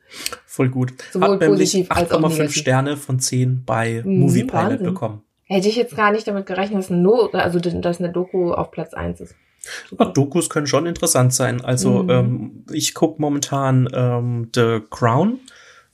Voll 0.46 0.70
gut. 0.70 0.94
Sowohl 1.12 1.40
Hat 1.40 1.48
positiv 1.48 1.92
als 1.92 2.12
auch 2.12 2.22
negativ. 2.22 2.48
8,5 2.48 2.60
Sterne 2.60 2.98
von 2.98 3.20
10 3.20 3.64
bei 3.66 4.02
mhm, 4.04 4.20
Movie 4.20 4.44
Pilot 4.44 4.54
Wahnsinn. 4.54 4.84
bekommen. 4.84 5.22
Hätte 5.44 5.70
ich 5.70 5.76
jetzt 5.76 5.96
gar 5.96 6.12
nicht 6.12 6.28
damit 6.28 6.46
gerechnet, 6.46 6.80
dass, 6.80 6.90
no 6.90 7.30
also, 7.32 7.60
dass 7.60 8.00
eine 8.00 8.12
Doku 8.12 8.52
auf 8.52 8.72
Platz 8.72 8.94
1 8.94 9.22
ist. 9.22 9.36
Ja, 9.98 10.06
Dokus 10.06 10.50
können 10.50 10.68
schon 10.68 10.86
interessant 10.86 11.34
sein. 11.34 11.62
Also 11.62 12.04
mhm. 12.04 12.10
ähm, 12.10 12.66
ich 12.72 12.94
gucke 12.94 13.22
momentan 13.22 13.88
ähm, 13.94 14.50
The 14.54 14.82
Crown, 14.90 15.40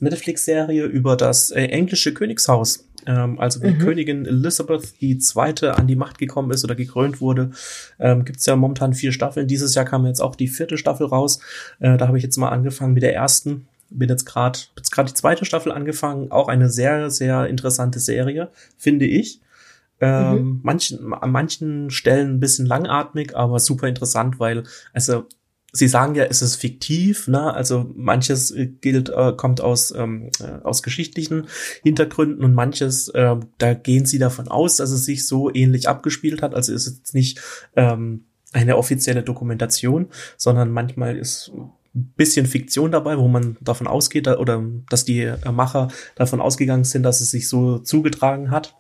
Netflix-Serie 0.04 0.86
über 0.86 1.16
das 1.16 1.52
äh, 1.52 1.66
englische 1.66 2.14
Königshaus. 2.14 2.88
Ähm, 3.06 3.40
also 3.40 3.62
wie 3.62 3.72
mhm. 3.72 3.80
Königin 3.80 4.26
Elizabeth 4.26 4.94
II. 5.02 5.70
an 5.70 5.88
die 5.88 5.96
Macht 5.96 6.18
gekommen 6.18 6.52
ist 6.52 6.64
oder 6.64 6.76
gekrönt 6.76 7.22
wurde, 7.22 7.52
ähm, 8.00 8.26
gibt 8.26 8.40
es 8.40 8.46
ja 8.46 8.56
momentan 8.56 8.94
vier 8.94 9.12
Staffeln. 9.12 9.48
Dieses 9.48 9.76
Jahr 9.76 9.86
kam 9.86 10.06
jetzt 10.06 10.22
auch 10.22 10.36
die 10.36 10.48
vierte 10.48 10.78
Staffel 10.78 11.08
raus. 11.08 11.40
Äh, 11.80 11.98
da 11.98 12.08
habe 12.08 12.18
ich 12.18 12.24
jetzt 12.24 12.38
mal 12.38 12.50
angefangen 12.50 12.94
mit 12.94 13.04
der 13.04 13.16
ersten. 13.16 13.68
Bin 13.90 14.10
jetzt 14.10 14.26
gerade 14.26 14.60
jetzt 14.78 14.92
gerade 14.92 15.10
die 15.10 15.16
zweite 15.16 15.46
Staffel 15.46 15.72
angefangen. 15.72 16.32
Auch 16.32 16.48
eine 16.48 16.70
sehr 16.70 17.10
sehr 17.10 17.48
interessante 17.48 18.00
Serie, 18.00 18.50
finde 18.78 19.06
ich. 19.06 19.40
Ähm, 20.02 20.34
mhm. 20.34 20.60
manchen, 20.64 21.14
an 21.14 21.32
manchen 21.32 21.90
Stellen 21.90 22.36
ein 22.36 22.40
bisschen 22.40 22.66
langatmig, 22.66 23.36
aber 23.36 23.60
super 23.60 23.88
interessant, 23.88 24.40
weil 24.40 24.64
also 24.92 25.26
Sie 25.76 25.88
sagen 25.88 26.14
ja, 26.14 26.26
es 26.26 26.44
ist 26.44 26.56
fiktiv, 26.58 27.28
ne? 27.28 27.52
Also 27.52 27.92
manches 27.96 28.52
äh, 28.52 28.68
gilt, 28.68 29.10
äh, 29.10 29.34
kommt 29.36 29.60
aus, 29.60 29.92
ähm, 29.92 30.30
äh, 30.40 30.64
aus 30.64 30.84
geschichtlichen 30.84 31.48
Hintergründen 31.82 32.46
und 32.46 32.54
manches, 32.54 33.10
äh, 33.10 33.36
da 33.58 33.74
gehen 33.74 34.06
sie 34.06 34.20
davon 34.20 34.48
aus, 34.48 34.78
dass 34.78 34.92
es 34.92 35.06
sich 35.06 35.26
so 35.26 35.52
ähnlich 35.52 35.90
abgespielt 35.90 36.44
hat. 36.44 36.54
Also 36.54 36.74
ist 36.74 36.86
es 36.86 36.98
jetzt 36.98 37.16
nicht 37.16 37.42
ähm, 37.76 38.26
eine 38.52 38.78
offizielle 38.78 39.24
Dokumentation, 39.24 40.10
sondern 40.38 40.70
manchmal 40.70 41.18
ist 41.18 41.52
ein 41.96 42.14
bisschen 42.16 42.46
Fiktion 42.46 42.92
dabei, 42.92 43.18
wo 43.18 43.28
man 43.28 43.58
davon 43.60 43.88
ausgeht, 43.88 44.28
oder 44.28 44.64
dass 44.90 45.06
die 45.06 45.22
äh, 45.22 45.52
Macher 45.52 45.88
davon 46.14 46.40
ausgegangen 46.40 46.84
sind, 46.84 47.02
dass 47.02 47.20
es 47.20 47.32
sich 47.32 47.50
so 47.50 47.80
zugetragen 47.80 48.52
hat. 48.52 48.76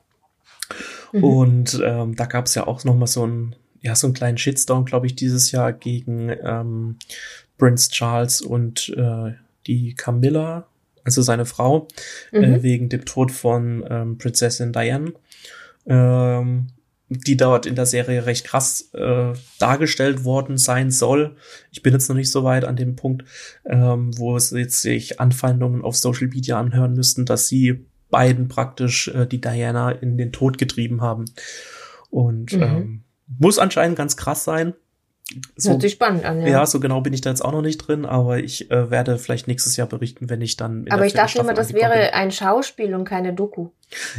Mhm. 1.12 1.24
Und 1.24 1.82
ähm, 1.84 2.16
da 2.16 2.26
gab 2.26 2.46
es 2.46 2.54
ja 2.56 2.68
auch 2.68 2.84
noch 2.84 2.96
mal 2.96 3.08
so 3.08 3.26
ein 3.26 3.56
ja, 3.84 3.96
so 3.96 4.08
einen 4.08 4.14
kleinen 4.14 4.38
Shitstorm, 4.38 4.86
glaube 4.86 5.06
ich, 5.06 5.16
dieses 5.16 5.52
Jahr 5.52 5.74
gegen 5.74 6.30
ähm, 6.30 6.98
Prince 7.58 7.92
Charles 7.92 8.42
und 8.42 8.90
äh, 8.98 9.34
die 9.68 9.94
Camilla, 9.94 10.68
also 11.04 11.22
seine 11.22 11.46
Frau, 11.46 11.90
äh, 12.32 12.40
mhm. 12.40 12.44
äh, 12.44 12.64
wegen 12.64 12.90
dem 12.90 13.04
Tod 13.06 13.32
von 13.32 13.86
ähm, 13.90 14.18
Prinzessin 14.18 14.72
Diane. 14.72 15.14
Ähm, 15.86 16.68
die 17.10 17.38
dort 17.38 17.66
in 17.66 17.76
der 17.76 17.86
Serie 17.86 18.26
recht 18.26 18.46
krass 18.46 18.90
äh, 18.94 19.34
dargestellt 19.60 20.24
worden 20.24 20.58
sein 20.58 20.90
soll. 20.90 21.36
Ich 21.70 21.84
bin 21.84 21.94
jetzt 21.94 22.08
noch 22.08 22.16
nicht 22.16 22.32
so 22.32 22.44
weit 22.44 22.66
an 22.66 22.78
dem 22.78 22.96
Punkt, 22.96 23.26
ähm, 23.66 24.18
wo 24.18 24.36
es 24.36 24.50
jetzt 24.52 24.82
sich 24.82 25.20
Anfeindungen 25.20 25.84
auf 25.84 25.96
Social 25.96 26.28
Media 26.28 26.60
anhören 26.60 26.94
müssten, 26.94 27.26
dass 27.26 27.48
sie 27.48 27.86
beiden 28.10 28.48
praktisch 28.48 29.10
äh, 29.10 29.28
die 29.28 29.42
Diana 29.42 29.92
in 29.92 30.18
den 30.18 30.32
Tod 30.32 30.58
getrieben 30.58 31.02
haben. 31.02 31.26
Und 32.10 32.54
mhm. 32.54 32.64
ähm, 32.64 33.04
muss 33.40 33.60
anscheinend 33.60 33.98
ganz 33.98 34.18
krass 34.18 34.44
sein. 34.44 34.74
So, 35.56 35.72
Hört 35.72 35.82
sich 35.82 35.94
spannend 35.94 36.26
an, 36.26 36.42
ja. 36.42 36.48
Ja, 36.48 36.66
so 36.66 36.80
genau 36.80 37.02
bin 37.02 37.14
ich 37.14 37.22
da 37.22 37.30
jetzt 37.30 37.44
auch 37.44 37.54
noch 37.54 37.62
nicht 37.62 37.78
drin, 37.78 38.06
aber 38.06 38.40
ich 38.40 38.70
äh, 38.70 38.92
werde 38.92 39.18
vielleicht 39.18 39.48
nächstes 39.48 39.78
Jahr 39.78 39.88
berichten, 39.88 40.30
wenn 40.30 40.42
ich 40.42 40.58
dann. 40.58 40.86
aber 40.90 41.06
ich 41.06 41.14
dachte 41.14 41.40
immer, 41.40 41.54
das 41.54 41.74
wäre 41.74 41.94
bin. 41.94 42.14
ein 42.14 42.32
Schauspiel 42.32 42.94
und 42.94 43.06
keine 43.06 43.34
Doku. 43.34 43.70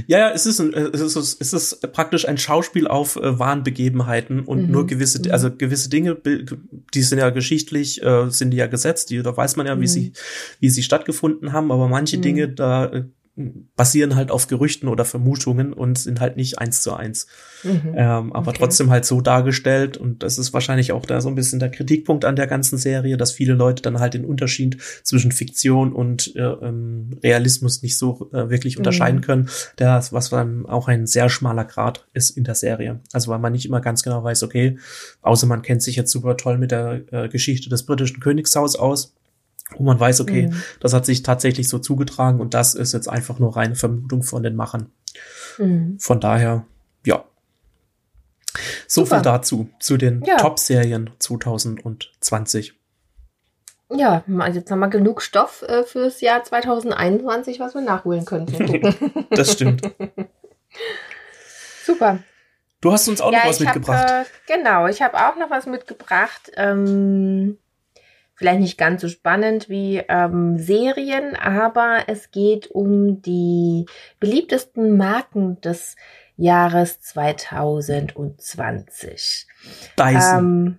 Ja, 0.06 0.18
ja, 0.18 0.30
es 0.30 0.46
ist, 0.46 0.60
ein, 0.60 0.72
es 0.72 1.00
ist, 1.00 1.40
es 1.40 1.52
ist 1.52 1.92
praktisch 1.92 2.26
ein 2.26 2.38
Schauspiel 2.38 2.88
auf 2.88 3.16
äh, 3.16 3.38
wahren 3.38 3.62
Begebenheiten 3.62 4.40
und 4.40 4.66
mhm. 4.66 4.72
nur 4.72 4.86
gewisse, 4.86 5.20
mhm. 5.20 5.30
also 5.30 5.54
gewisse 5.54 5.90
Dinge, 5.90 6.16
die 6.16 7.02
sind 7.02 7.18
ja 7.18 7.30
geschichtlich, 7.30 8.02
äh, 8.02 8.30
sind 8.30 8.50
die 8.50 8.56
ja 8.56 8.66
gesetzt, 8.66 9.10
die, 9.10 9.22
da 9.22 9.36
weiß 9.36 9.56
man 9.56 9.66
ja, 9.66 9.76
wie 9.76 9.82
mhm. 9.82 9.86
sie, 9.86 10.12
wie 10.58 10.70
sie 10.70 10.82
stattgefunden 10.82 11.52
haben, 11.52 11.70
aber 11.70 11.86
manche 11.86 12.16
mhm. 12.16 12.22
Dinge, 12.22 12.48
da 12.48 12.86
äh, 12.86 13.04
basieren 13.36 14.14
halt 14.14 14.30
auf 14.30 14.46
Gerüchten 14.46 14.88
oder 14.88 15.04
Vermutungen 15.04 15.72
und 15.72 15.98
sind 15.98 16.20
halt 16.20 16.36
nicht 16.36 16.60
eins 16.60 16.82
zu 16.82 16.94
eins. 16.94 17.26
Mhm. 17.64 17.94
Ähm, 17.96 18.32
aber 18.32 18.48
okay. 18.48 18.58
trotzdem 18.58 18.90
halt 18.90 19.04
so 19.04 19.20
dargestellt 19.20 19.96
und 19.96 20.22
das 20.22 20.38
ist 20.38 20.52
wahrscheinlich 20.52 20.92
auch 20.92 21.04
da 21.04 21.20
so 21.20 21.28
ein 21.28 21.34
bisschen 21.34 21.58
der 21.58 21.70
Kritikpunkt 21.70 22.24
an 22.24 22.36
der 22.36 22.46
ganzen 22.46 22.78
Serie, 22.78 23.16
dass 23.16 23.32
viele 23.32 23.54
Leute 23.54 23.82
dann 23.82 23.98
halt 23.98 24.14
den 24.14 24.24
Unterschied 24.24 24.80
zwischen 25.02 25.32
Fiktion 25.32 25.92
und 25.92 26.34
äh, 26.36 26.42
ähm, 26.42 27.18
Realismus 27.24 27.82
nicht 27.82 27.98
so 27.98 28.30
äh, 28.32 28.50
wirklich 28.50 28.78
unterscheiden 28.78 29.18
mhm. 29.18 29.24
können. 29.24 29.48
Das, 29.76 30.12
was 30.12 30.30
dann 30.30 30.66
auch 30.66 30.86
ein 30.86 31.06
sehr 31.08 31.28
schmaler 31.28 31.64
Grad 31.64 32.06
ist 32.12 32.30
in 32.30 32.44
der 32.44 32.54
Serie. 32.54 33.00
Also 33.12 33.32
weil 33.32 33.40
man 33.40 33.52
nicht 33.52 33.66
immer 33.66 33.80
ganz 33.80 34.04
genau 34.04 34.22
weiß, 34.22 34.44
okay, 34.44 34.78
außer 35.22 35.48
man 35.48 35.62
kennt 35.62 35.82
sich 35.82 35.96
jetzt 35.96 36.12
super 36.12 36.36
toll 36.36 36.56
mit 36.58 36.70
der 36.70 37.02
äh, 37.10 37.28
Geschichte 37.28 37.68
des 37.68 37.84
britischen 37.84 38.20
Königshaus 38.20 38.76
aus 38.76 39.12
wo 39.70 39.82
man 39.82 39.98
weiß, 39.98 40.20
okay, 40.20 40.48
mhm. 40.48 40.62
das 40.80 40.92
hat 40.92 41.06
sich 41.06 41.22
tatsächlich 41.22 41.68
so 41.68 41.78
zugetragen 41.78 42.40
und 42.40 42.54
das 42.54 42.74
ist 42.74 42.92
jetzt 42.92 43.08
einfach 43.08 43.38
nur 43.38 43.56
reine 43.56 43.74
Vermutung 43.74 44.22
von 44.22 44.42
den 44.42 44.56
Machern. 44.56 44.90
Mhm. 45.58 45.98
Von 45.98 46.20
daher, 46.20 46.66
ja. 47.04 47.24
So 48.86 49.04
Super. 49.04 49.16
viel 49.16 49.22
dazu, 49.22 49.68
zu 49.80 49.96
den 49.96 50.22
ja. 50.24 50.36
Top-Serien 50.36 51.10
2020. 51.18 52.74
Ja, 53.90 54.24
jetzt 54.52 54.70
haben 54.70 54.80
wir 54.80 54.88
genug 54.88 55.22
Stoff 55.22 55.62
äh, 55.62 55.84
fürs 55.84 56.20
Jahr 56.20 56.42
2021, 56.42 57.60
was 57.60 57.74
wir 57.74 57.82
nachholen 57.82 58.24
können. 58.24 58.46
das 59.30 59.52
stimmt. 59.52 59.82
Super. 61.84 62.18
Du 62.80 62.92
hast 62.92 63.08
uns 63.08 63.20
auch 63.20 63.32
ja, 63.32 63.40
noch 63.40 63.46
was 63.46 63.60
mitgebracht. 63.60 64.10
Hab, 64.10 64.26
äh, 64.26 64.28
genau, 64.46 64.86
ich 64.88 65.00
habe 65.02 65.16
auch 65.16 65.36
noch 65.36 65.50
was 65.50 65.66
mitgebracht. 65.66 66.50
Ähm, 66.56 67.58
vielleicht 68.34 68.60
nicht 68.60 68.78
ganz 68.78 69.02
so 69.02 69.08
spannend 69.08 69.68
wie 69.68 70.02
ähm, 70.08 70.56
Serien, 70.58 71.36
aber 71.36 72.04
es 72.08 72.30
geht 72.30 72.70
um 72.70 73.20
die 73.22 73.86
beliebtesten 74.20 74.96
Marken 74.96 75.60
des 75.60 75.96
Jahres 76.36 77.00
2020. 77.00 79.46
Dyson. 79.96 80.38
Ähm, 80.38 80.78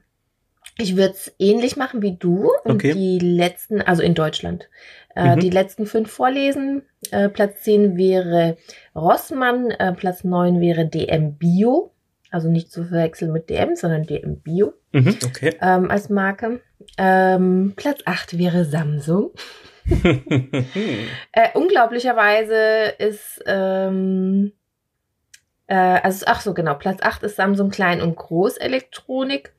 ich 0.77 0.97
würde 0.97 1.13
es 1.13 1.33
ähnlich 1.39 1.77
machen 1.77 2.01
wie 2.01 2.17
du 2.17 2.51
und 2.65 2.75
okay. 2.75 2.93
die 2.93 3.17
letzten, 3.19 3.81
also 3.81 4.03
in 4.03 4.13
Deutschland, 4.13 4.67
äh, 5.15 5.35
mhm. 5.35 5.39
die 5.39 5.49
letzten 5.49 5.85
fünf 5.85 6.11
vorlesen. 6.11 6.81
Äh, 7.11 7.29
Platz 7.29 7.61
10 7.61 7.95
wäre 7.95 8.57
Rossmann, 8.93 9.71
äh, 9.71 9.93
Platz 9.93 10.25
9 10.25 10.59
wäre 10.59 10.85
DM 10.85 11.37
Bio, 11.37 11.94
also 12.35 12.49
nicht 12.49 12.69
zu 12.69 12.83
verwechseln 12.83 13.31
mit 13.31 13.49
DM, 13.49 13.77
sondern 13.77 14.03
DM 14.03 14.41
Bio 14.41 14.73
mhm, 14.91 15.17
okay. 15.25 15.55
ähm, 15.61 15.89
als 15.89 16.09
Marke. 16.09 16.59
Ähm, 16.97 17.73
Platz 17.77 18.01
8 18.03 18.37
wäre 18.37 18.65
Samsung. 18.65 19.31
äh, 19.85 21.49
unglaublicherweise 21.53 22.93
ist, 22.99 23.41
ähm, 23.45 24.51
äh, 25.67 25.75
also, 25.75 26.25
ach 26.27 26.41
so, 26.41 26.53
genau, 26.53 26.73
Platz 26.73 27.01
8 27.01 27.23
ist 27.23 27.37
Samsung 27.37 27.69
Klein- 27.69 28.01
und 28.01 28.17
Großelektronik. 28.17 29.53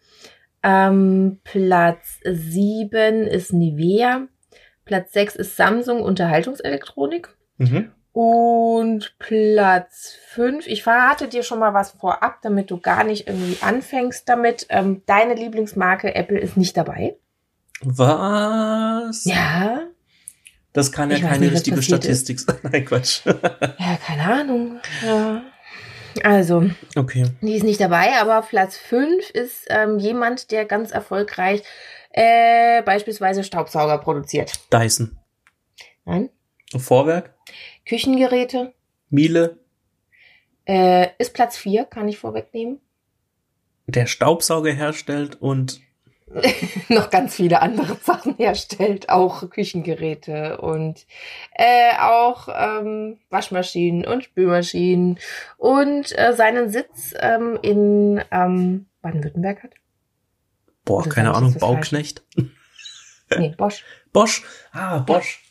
Ähm, 0.62 1.40
Platz 1.44 2.20
7 2.24 3.26
ist 3.26 3.54
Nivea. 3.54 4.28
Platz 4.84 5.14
6 5.14 5.36
ist 5.36 5.56
Samsung 5.56 6.02
Unterhaltungselektronik. 6.02 7.30
Mhm. 7.56 7.92
Und 8.16 9.14
Platz 9.18 10.16
5, 10.28 10.66
ich 10.68 10.82
verrate 10.82 11.28
dir 11.28 11.42
schon 11.42 11.58
mal 11.58 11.74
was 11.74 11.90
vorab, 11.90 12.38
damit 12.40 12.70
du 12.70 12.80
gar 12.80 13.04
nicht 13.04 13.28
irgendwie 13.28 13.58
anfängst 13.60 14.26
damit. 14.26 14.64
Ähm, 14.70 15.02
deine 15.04 15.34
Lieblingsmarke 15.34 16.14
Apple 16.14 16.38
ist 16.38 16.56
nicht 16.56 16.78
dabei. 16.78 17.18
Was? 17.82 19.26
Ja. 19.26 19.82
Das 20.72 20.92
kann 20.92 21.10
ja 21.10 21.18
keine 21.18 21.40
nicht, 21.40 21.52
richtige 21.56 21.82
Statistik 21.82 22.40
sein. 22.40 22.56
Nein, 22.62 22.86
Quatsch. 22.86 23.20
ja, 23.26 23.98
keine 24.06 24.22
Ahnung. 24.22 24.80
Ja. 25.04 25.42
Also, 26.24 26.70
okay. 26.96 27.26
die 27.42 27.54
ist 27.54 27.64
nicht 27.64 27.82
dabei, 27.82 28.18
aber 28.18 28.40
Platz 28.40 28.78
5 28.78 29.28
ist 29.28 29.66
ähm, 29.68 29.98
jemand, 29.98 30.52
der 30.52 30.64
ganz 30.64 30.90
erfolgreich 30.90 31.62
äh, 32.12 32.80
beispielsweise 32.80 33.44
Staubsauger 33.44 33.98
produziert. 33.98 34.58
Dyson. 34.72 35.18
Nein. 36.06 36.30
Vorwerk? 36.76 37.34
Küchengeräte. 37.84 38.74
Miele. 39.10 39.58
Äh, 40.66 41.08
ist 41.18 41.32
Platz 41.34 41.56
4, 41.56 41.84
kann 41.84 42.08
ich 42.08 42.18
vorwegnehmen. 42.18 42.80
Der 43.86 44.06
Staubsauger 44.06 44.72
herstellt 44.72 45.40
und 45.40 45.80
noch 46.88 47.10
ganz 47.10 47.36
viele 47.36 47.62
andere 47.62 47.96
Sachen 48.02 48.34
herstellt, 48.36 49.08
auch 49.08 49.48
Küchengeräte 49.48 50.58
und 50.58 51.06
äh, 51.52 51.96
auch 52.00 52.48
ähm, 52.52 53.20
Waschmaschinen 53.30 54.04
und 54.04 54.24
Spülmaschinen 54.24 55.20
und 55.56 56.18
äh, 56.18 56.34
seinen 56.34 56.68
Sitz 56.68 57.14
ähm, 57.20 57.58
in 57.62 58.20
ähm, 58.32 58.86
Baden-Württemberg 59.02 59.62
hat. 59.62 59.74
Boah, 60.84 61.02
Oder 61.02 61.10
keine 61.10 61.34
Ahnung, 61.34 61.54
Bauknecht. 61.54 62.24
nee, 63.36 63.54
Bosch. 63.56 63.84
Bosch. 64.12 64.42
Ah, 64.72 64.98
Bosch. 64.98 65.45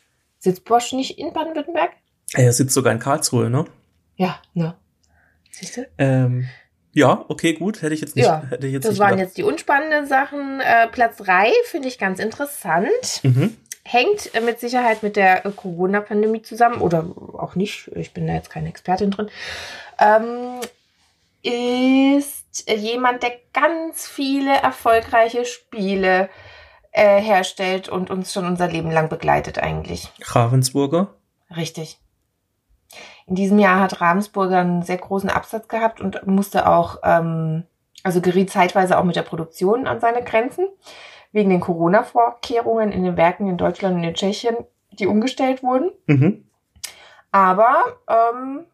Sitzt 0.46 0.64
Bosch 0.64 0.94
nicht 0.94 1.18
in 1.18 1.34
Baden-Württemberg? 1.34 1.90
Er 2.36 2.54
sitzt 2.54 2.76
sogar 2.76 2.94
in 2.94 3.00
Karlsruhe, 3.00 3.50
ne? 3.50 3.66
Ja, 4.16 4.40
ne. 4.54 4.76
Siehst 5.50 5.78
du? 5.78 5.88
Ähm, 5.98 6.48
ja, 6.94 7.26
okay, 7.30 7.54
gut. 7.54 7.82
Hätte 7.82 7.96
ich 7.96 8.02
jetzt 8.02 8.16
nicht. 8.16 8.26
Ja, 8.26 8.44
hätte 8.48 8.68
ich 8.68 8.74
jetzt 8.74 8.86
das 8.88 9.00
waren 9.00 9.14
gedacht. 9.14 9.26
jetzt 9.26 9.38
die 9.40 9.44
unspannenden 9.44 10.06
Sachen. 10.06 10.60
Äh, 10.60 10.88
Platz 10.90 11.18
drei 11.18 11.50
finde 11.64 11.88
ich 11.88 11.98
ganz 11.98 12.20
interessant. 12.20 13.24
Mhm. 13.24 13.58
Hängt 13.82 14.36
äh, 14.36 14.42
mit 14.42 14.60
Sicherheit 14.60 15.02
mit 15.02 15.16
der 15.16 15.48
äh, 15.48 15.50
Corona-Pandemie 15.50 16.44
zusammen 16.44 16.80
oder 16.80 17.08
auch 17.40 17.56
nicht. 17.56 17.90
Ich 17.96 18.14
bin 18.14 18.28
da 18.28 18.34
jetzt 18.34 18.52
keine 18.52 18.70
Expertin 18.70 19.10
drin. 19.10 19.32
Ähm, 19.98 20.60
ist 21.42 22.70
jemand, 22.70 23.24
der 23.24 23.32
ganz 23.52 24.06
viele 24.06 24.54
erfolgreiche 24.54 25.46
Spiele 25.46 26.26
äh, 26.26 26.28
herstellt 27.02 27.90
und 27.90 28.10
uns 28.10 28.32
schon 28.32 28.46
unser 28.46 28.68
Leben 28.68 28.92
lang 28.92 29.10
begleitet 29.10 29.60
eigentlich. 29.60 30.12
Ravensburger. 30.22 31.14
Richtig. 31.56 32.00
In 33.28 33.36
diesem 33.36 33.60
Jahr 33.60 33.80
hat 33.80 34.02
Ravensburger 34.02 34.60
einen 34.60 34.84
sehr 34.84 34.98
großen 34.98 35.30
Absatz 35.30 35.68
gehabt 35.68 36.00
und 36.00 36.26
musste 36.28 36.70
auch, 36.70 37.00
ähm, 37.04 37.64
also 38.04 38.22
geriet 38.22 38.52
zeitweise 38.52 38.98
auch 38.98 39.04
mit 39.04 39.16
der 39.16 39.24
Produktion 39.24 39.88
an 39.88 40.00
seine 40.00 40.24
Grenzen, 40.24 40.68
wegen 41.32 41.50
den 41.50 41.60
Corona-Vorkehrungen 41.60 42.92
in 42.92 43.04
den 43.04 43.18
Werken 43.18 43.48
in 43.50 43.58
Deutschland 43.58 43.96
und 43.98 44.04
in 44.04 44.14
Tschechien, 44.14 44.56
die 44.92 45.08
umgestellt 45.08 45.64
wurden. 45.64 45.92
Mhm. 46.06 46.50
Aber 47.32 47.98
ähm, 48.08 48.66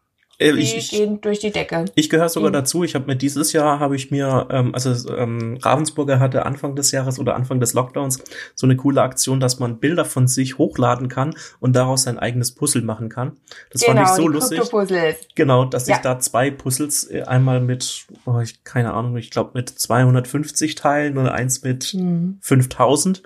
Äh, 0.42 0.52
die 0.52 0.58
ich, 0.60 0.76
ich, 0.76 0.90
gehen 0.90 1.20
durch 1.20 1.38
die 1.38 1.50
Decke. 1.50 1.84
ich 1.94 2.10
gehöre 2.10 2.28
sogar 2.28 2.50
Mhm. 2.50 2.54
dazu. 2.54 2.84
Ich 2.84 2.94
habe 2.94 3.06
mir 3.06 3.16
dieses 3.16 3.52
Jahr 3.52 3.80
habe 3.80 3.96
ich 3.96 4.10
mir, 4.10 4.46
ähm, 4.50 4.74
also 4.74 5.14
ähm, 5.16 5.58
Ravensburger 5.62 6.20
hatte 6.20 6.44
Anfang 6.46 6.76
des 6.76 6.90
Jahres 6.90 7.18
oder 7.18 7.34
Anfang 7.36 7.60
des 7.60 7.72
Lockdowns 7.74 8.18
so 8.54 8.66
eine 8.66 8.76
coole 8.76 9.02
Aktion, 9.02 9.40
dass 9.40 9.58
man 9.58 9.78
Bilder 9.78 10.04
von 10.04 10.26
sich 10.28 10.58
hochladen 10.58 11.08
kann 11.08 11.34
und 11.60 11.74
daraus 11.74 12.02
sein 12.02 12.18
eigenes 12.18 12.52
Puzzle 12.54 12.82
machen 12.82 13.08
kann. 13.08 13.32
Das 13.70 13.84
fand 13.84 14.00
ich 14.00 14.08
so 14.08 14.16
Genau, 14.26 14.28
die 14.28 14.34
lustig. 14.34 15.24
Genau, 15.34 15.64
dass 15.64 15.84
ich 15.88 15.94
Ja. 15.94 16.00
da 16.02 16.18
zwei 16.18 16.50
Puzzles 16.50 17.10
äh, 17.10 17.22
einmal 17.22 17.60
mit, 17.60 18.06
oh, 18.26 18.40
ich, 18.40 18.64
keine 18.64 18.92
Ahnung, 18.94 19.16
ich 19.16 19.30
glaube 19.30 19.50
mit 19.54 19.68
250 19.70 20.74
Teilen 20.74 21.16
und 21.18 21.28
eins 21.28 21.62
mit 21.62 21.84
Hm. 21.84 22.38
5000. 22.40 23.22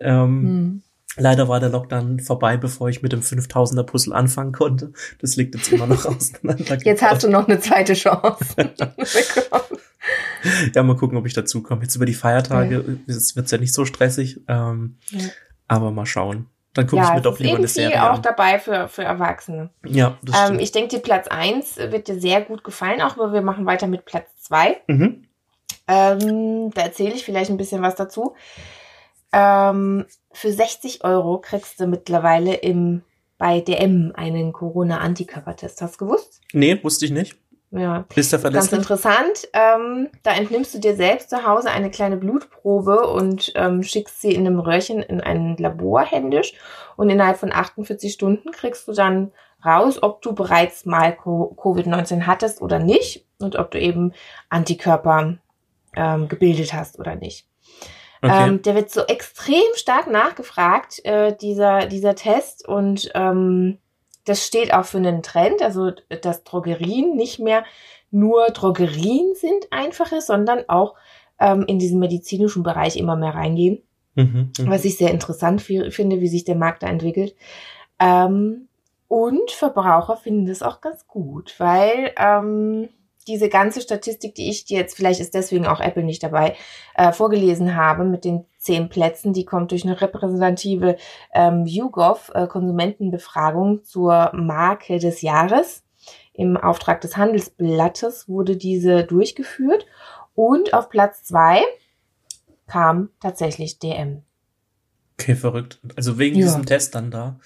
Ähm, 0.00 0.42
Hm. 0.42 0.82
Leider 1.18 1.48
war 1.48 1.60
der 1.60 1.68
Lockdown 1.68 2.20
vorbei, 2.20 2.56
bevor 2.56 2.88
ich 2.88 3.02
mit 3.02 3.12
dem 3.12 3.20
5000er 3.20 3.82
Puzzle 3.84 4.12
anfangen 4.14 4.52
konnte. 4.52 4.92
Das 5.20 5.36
liegt 5.36 5.54
jetzt 5.54 5.72
immer 5.72 5.86
noch 5.86 6.04
auseinander. 6.04 6.76
Jetzt 6.84 7.02
hast 7.02 7.24
du 7.24 7.28
noch 7.28 7.46
eine 7.48 7.60
zweite 7.60 7.94
Chance. 7.94 8.44
Ja, 10.74 10.82
mal 10.82 10.96
gucken, 10.96 11.18
ob 11.18 11.26
ich 11.26 11.34
dazu 11.34 11.62
komme. 11.62 11.82
Jetzt 11.82 11.96
über 11.96 12.06
die 12.06 12.14
Feiertage 12.14 12.98
es 13.06 13.34
wird's 13.36 13.50
ja 13.50 13.58
nicht 13.58 13.74
so 13.74 13.84
stressig. 13.84 14.40
Ähm, 14.48 14.96
Ja. 15.10 15.28
Aber 15.66 15.90
mal 15.90 16.06
schauen. 16.06 16.46
Dann 16.74 16.86
gucke 16.86 17.02
ja, 17.02 17.08
ich 17.08 17.14
mir 17.16 17.20
doch 17.22 17.38
lieber 17.38 17.56
eine 17.58 17.68
Serie 17.68 18.02
auch 18.04 18.16
an. 18.16 18.22
dabei 18.22 18.58
für, 18.58 18.88
für 18.88 19.02
Erwachsene. 19.02 19.70
Ja, 19.84 20.16
das 20.22 20.36
Ähm, 20.38 20.44
stimmt. 20.46 20.62
ich 20.62 20.72
denke, 20.72 20.96
die 20.96 21.02
Platz 21.02 21.26
1 21.28 21.76
wird 21.76 22.08
dir 22.08 22.20
sehr 22.20 22.40
gut 22.42 22.62
gefallen, 22.64 23.02
auch 23.02 23.16
aber 23.16 23.32
wir 23.32 23.42
machen 23.42 23.66
weiter 23.66 23.86
mit 23.86 24.04
Platz 24.04 24.28
2. 24.42 24.76
mhm. 24.86 25.24
Ähm, 25.90 26.70
da 26.74 26.82
erzähle 26.82 27.14
ich 27.14 27.24
vielleicht 27.24 27.50
ein 27.50 27.56
bisschen 27.56 27.80
was 27.82 27.96
dazu. 27.96 28.34
Ähm, 29.32 30.06
für 30.32 30.52
60 30.52 31.04
Euro 31.04 31.38
kriegst 31.38 31.80
du 31.80 31.86
mittlerweile 31.86 32.54
im, 32.54 33.02
bei 33.36 33.60
DM 33.60 34.12
einen 34.16 34.52
Corona-Antikörpertest. 34.52 35.82
Hast 35.82 36.00
du 36.00 36.06
gewusst? 36.06 36.40
Nee, 36.52 36.78
wusste 36.82 37.04
ich 37.04 37.10
nicht. 37.10 37.36
Ja. 37.70 38.06
Bist 38.14 38.32
du 38.32 38.36
Ganz 38.38 38.42
verlässlich? 38.42 38.78
interessant. 38.78 39.48
Ähm, 39.52 40.08
da 40.22 40.32
entnimmst 40.32 40.74
du 40.74 40.78
dir 40.78 40.96
selbst 40.96 41.28
zu 41.28 41.46
Hause 41.46 41.70
eine 41.70 41.90
kleine 41.90 42.16
Blutprobe 42.16 43.06
und 43.06 43.52
ähm, 43.56 43.82
schickst 43.82 44.22
sie 44.22 44.32
in 44.32 44.46
einem 44.46 44.58
Röhrchen 44.58 45.02
in 45.02 45.20
ein 45.20 45.56
Labor 45.58 46.00
händisch. 46.02 46.54
Und 46.96 47.10
innerhalb 47.10 47.36
von 47.36 47.52
48 47.52 48.10
Stunden 48.12 48.52
kriegst 48.52 48.88
du 48.88 48.92
dann 48.92 49.32
raus, 49.64 50.02
ob 50.02 50.22
du 50.22 50.34
bereits 50.34 50.86
mal 50.86 51.14
Co- 51.14 51.54
Covid-19 51.58 52.22
hattest 52.22 52.62
oder 52.62 52.78
nicht 52.78 53.26
und 53.38 53.56
ob 53.56 53.70
du 53.70 53.78
eben 53.78 54.14
Antikörper 54.48 55.34
ähm, 55.94 56.28
gebildet 56.28 56.72
hast 56.72 56.98
oder 56.98 57.16
nicht. 57.16 57.46
Okay. 58.22 58.48
Ähm, 58.48 58.62
der 58.62 58.74
wird 58.74 58.90
so 58.90 59.02
extrem 59.02 59.62
stark 59.74 60.10
nachgefragt, 60.10 61.04
äh, 61.04 61.36
dieser, 61.36 61.86
dieser 61.86 62.14
Test. 62.14 62.66
Und 62.66 63.10
ähm, 63.14 63.78
das 64.24 64.44
steht 64.46 64.74
auch 64.74 64.84
für 64.84 64.98
einen 64.98 65.22
Trend, 65.22 65.62
also 65.62 65.92
dass 66.22 66.44
Drogerien 66.44 67.16
nicht 67.16 67.38
mehr 67.38 67.64
nur 68.10 68.46
Drogerien 68.48 69.34
sind 69.34 69.68
einfache, 69.70 70.20
sondern 70.20 70.64
auch 70.68 70.94
ähm, 71.38 71.64
in 71.66 71.78
diesen 71.78 71.98
medizinischen 71.98 72.62
Bereich 72.62 72.96
immer 72.96 73.16
mehr 73.16 73.34
reingehen. 73.34 73.82
mhm. 74.14 74.50
Mhm. 74.58 74.70
Was 74.70 74.84
ich 74.84 74.96
sehr 74.96 75.10
interessant 75.10 75.62
fi- 75.62 75.90
finde, 75.90 76.20
wie 76.20 76.28
sich 76.28 76.44
der 76.44 76.56
Markt 76.56 76.82
da 76.82 76.88
entwickelt. 76.88 77.36
Ähm, 78.00 78.68
und 79.06 79.50
Verbraucher 79.50 80.16
finden 80.16 80.46
das 80.46 80.62
auch 80.62 80.80
ganz 80.80 81.06
gut, 81.06 81.54
weil 81.58 82.12
ähm, 82.18 82.88
diese 83.28 83.48
ganze 83.48 83.80
Statistik, 83.80 84.34
die 84.34 84.50
ich 84.50 84.64
dir 84.64 84.78
jetzt, 84.78 84.96
vielleicht 84.96 85.20
ist 85.20 85.34
deswegen 85.34 85.66
auch 85.66 85.80
Apple 85.80 86.02
nicht 86.02 86.22
dabei, 86.22 86.56
äh, 86.94 87.12
vorgelesen 87.12 87.76
habe 87.76 88.04
mit 88.04 88.24
den 88.24 88.44
zehn 88.58 88.88
Plätzen, 88.88 89.32
die 89.32 89.44
kommt 89.44 89.70
durch 89.70 89.84
eine 89.84 90.00
repräsentative 90.00 90.96
ähm, 91.32 91.66
YouGov 91.66 92.32
äh, 92.34 92.46
Konsumentenbefragung 92.46 93.84
zur 93.84 94.32
Marke 94.34 94.98
des 94.98 95.22
Jahres. 95.22 95.84
Im 96.32 96.56
Auftrag 96.56 97.00
des 97.00 97.16
Handelsblattes 97.16 98.28
wurde 98.28 98.56
diese 98.56 99.04
durchgeführt 99.04 99.86
und 100.34 100.72
auf 100.72 100.88
Platz 100.88 101.24
zwei 101.24 101.60
kam 102.66 103.10
tatsächlich 103.20 103.78
DM. 103.78 104.22
Okay, 105.20 105.34
verrückt. 105.34 105.80
Also 105.96 106.18
wegen 106.18 106.36
Ja. 106.38 106.46
diesem 106.46 106.64
Test 106.64 106.94
dann 106.94 107.10
da. 107.10 107.40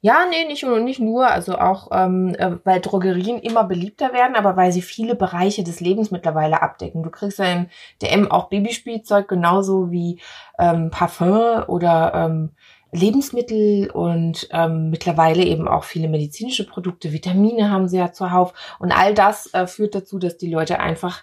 Ja, 0.00 0.24
nee, 0.30 0.44
nicht, 0.46 0.62
nur- 0.64 0.78
nicht 0.80 1.00
nur, 1.00 1.26
also 1.28 1.58
auch, 1.58 1.88
ähm, 1.92 2.34
äh, 2.38 2.56
weil 2.64 2.80
Drogerien 2.80 3.38
immer 3.38 3.64
beliebter 3.64 4.12
werden, 4.12 4.36
aber 4.36 4.56
weil 4.56 4.70
sie 4.72 4.82
viele 4.82 5.14
Bereiche 5.14 5.64
des 5.64 5.80
Lebens 5.80 6.10
mittlerweile 6.10 6.62
abdecken. 6.62 7.02
Du 7.02 7.10
kriegst 7.10 7.38
ja 7.38 7.46
im 7.46 7.66
DM 8.02 8.30
auch 8.30 8.48
Babyspielzeug 8.48 9.26
genauso 9.28 9.90
wie 9.90 10.20
ähm, 10.58 10.90
Parfum 10.90 11.64
oder 11.66 12.12
ähm, 12.14 12.50
Lebensmittel 12.92 13.90
und 13.90 14.48
ähm, 14.52 14.90
mittlerweile 14.90 15.44
eben 15.44 15.68
auch 15.68 15.84
viele 15.84 16.08
medizinische 16.08 16.66
Produkte, 16.66 17.12
Vitamine 17.12 17.70
haben 17.70 17.88
sie 17.88 17.98
ja 17.98 18.12
zuhauf. 18.12 18.54
Und 18.78 18.92
all 18.92 19.12
das 19.14 19.52
äh, 19.54 19.66
führt 19.66 19.94
dazu, 19.94 20.18
dass 20.18 20.36
die 20.36 20.50
Leute 20.50 20.78
einfach 20.80 21.22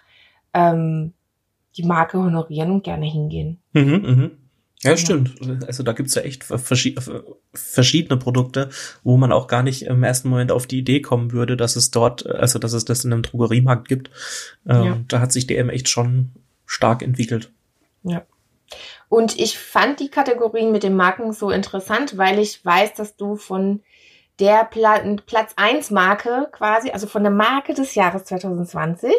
ähm, 0.52 1.14
die 1.76 1.82
Marke 1.84 2.18
honorieren 2.18 2.70
und 2.70 2.84
gerne 2.84 3.06
hingehen. 3.06 3.60
Mhm, 3.72 3.82
mhm. 4.02 4.30
Ja, 4.84 4.90
Ja. 4.92 4.96
stimmt. 4.96 5.34
Also 5.66 5.82
da 5.82 5.92
gibt's 5.92 6.14
ja 6.14 6.22
echt 6.22 6.44
verschi 6.44 6.94
verschiedene 7.52 8.18
Produkte, 8.18 8.68
wo 9.02 9.16
man 9.16 9.32
auch 9.32 9.46
gar 9.46 9.62
nicht 9.62 9.82
im 9.82 10.02
ersten 10.02 10.28
Moment 10.28 10.52
auf 10.52 10.66
die 10.66 10.78
Idee 10.78 11.00
kommen 11.00 11.32
würde, 11.32 11.56
dass 11.56 11.76
es 11.76 11.90
dort, 11.90 12.26
also 12.26 12.58
dass 12.58 12.72
es 12.72 12.84
das 12.84 13.04
in 13.04 13.12
einem 13.12 13.22
Drogeriemarkt 13.22 13.88
gibt. 13.88 14.10
Ähm, 14.68 14.84
Ja. 14.84 15.00
Da 15.08 15.20
hat 15.20 15.32
sich 15.32 15.46
DM 15.46 15.70
echt 15.70 15.88
schon 15.88 16.30
stark 16.66 17.02
entwickelt. 17.02 17.50
Und 19.08 19.38
ich 19.38 19.58
fand 19.58 20.00
die 20.00 20.08
Kategorien 20.08 20.72
mit 20.72 20.82
den 20.82 20.96
Marken 20.96 21.32
so 21.32 21.50
interessant, 21.50 22.16
weil 22.16 22.38
ich 22.38 22.64
weiß, 22.64 22.94
dass 22.94 23.16
du 23.16 23.36
von 23.36 23.82
der 24.40 24.64
Pla 24.64 24.98
Platz 25.26 25.52
1 25.56 25.90
Marke 25.90 26.48
quasi, 26.50 26.90
also 26.90 27.06
von 27.06 27.22
der 27.22 27.30
Marke 27.30 27.74
des 27.74 27.94
Jahres 27.94 28.24
2020, 28.24 29.12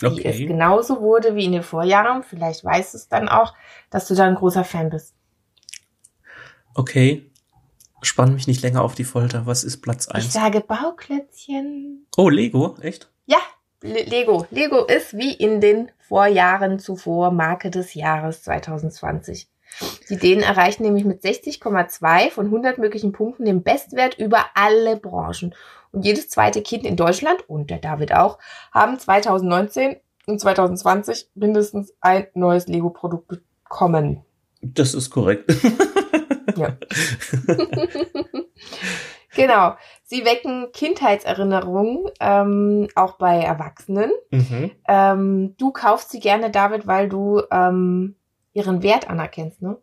die 0.00 0.24
es 0.24 0.34
Okay. 0.36 0.46
genauso 0.46 1.00
wurde 1.00 1.34
wie 1.34 1.44
in 1.44 1.52
den 1.52 1.62
Vorjahren, 1.62 2.22
vielleicht 2.22 2.64
weißt 2.64 2.94
du 2.94 2.98
es 2.98 3.08
dann 3.08 3.28
auch, 3.28 3.54
dass 3.90 4.06
du 4.08 4.14
da 4.14 4.24
ein 4.24 4.34
großer 4.34 4.64
Fan 4.64 4.90
bist. 4.90 5.14
Okay. 6.74 7.30
Spann 8.02 8.34
mich 8.34 8.46
nicht 8.46 8.62
länger 8.62 8.82
auf 8.82 8.94
die 8.94 9.04
Folter. 9.04 9.46
Was 9.46 9.64
ist 9.64 9.80
Platz 9.80 10.06
Ich 10.08 10.14
eins? 10.14 10.32
sage 10.32 10.60
Bauklötzchen. 10.60 12.06
Oh, 12.16 12.28
Lego, 12.28 12.76
echt? 12.80 13.10
Ja, 13.24 13.38
Le 13.82 14.02
Lego. 14.04 14.46
Lego 14.50 14.84
ist 14.84 15.16
wie 15.16 15.32
in 15.32 15.60
den 15.60 15.90
Vorjahren 15.98 16.78
zuvor 16.78 17.30
Marke 17.30 17.70
des 17.70 17.94
Jahres 17.94 18.42
2020. 18.42 19.48
Die 20.08 20.16
Dänen 20.16 20.42
erreichen 20.42 20.82
nämlich 20.84 21.04
mit 21.04 21.22
60,2 21.22 22.30
von 22.30 22.46
100 22.46 22.78
möglichen 22.78 23.12
Punkten 23.12 23.44
den 23.44 23.62
Bestwert 23.62 24.18
über 24.18 24.46
alle 24.54 24.96
Branchen. 24.96 25.54
Jedes 26.02 26.28
zweite 26.28 26.62
Kind 26.62 26.84
in 26.84 26.96
Deutschland, 26.96 27.48
und 27.48 27.70
der 27.70 27.78
David 27.78 28.12
auch, 28.12 28.38
haben 28.72 28.98
2019 28.98 29.96
und 30.26 30.40
2020 30.40 31.30
mindestens 31.34 31.94
ein 32.00 32.26
neues 32.34 32.66
Lego-Produkt 32.66 33.28
bekommen. 33.28 34.24
Das 34.60 34.94
ist 34.94 35.10
korrekt. 35.10 35.52
Ja. 36.56 36.76
Genau. 39.34 39.74
Sie 40.02 40.24
wecken 40.24 40.68
Kindheitserinnerungen, 40.72 42.06
ähm, 42.20 42.88
auch 42.94 43.18
bei 43.18 43.40
Erwachsenen. 43.40 44.10
mhm. 44.30 44.70
Ähm, 44.88 45.54
du 45.58 45.72
kaufst 45.72 46.10
sie 46.10 46.20
gerne, 46.20 46.50
David, 46.50 46.86
weil 46.86 47.08
du 47.08 47.42
ähm, 47.50 48.16
ihren 48.54 48.82
Wert 48.82 49.10
anerkennst, 49.10 49.60
ne? 49.60 49.76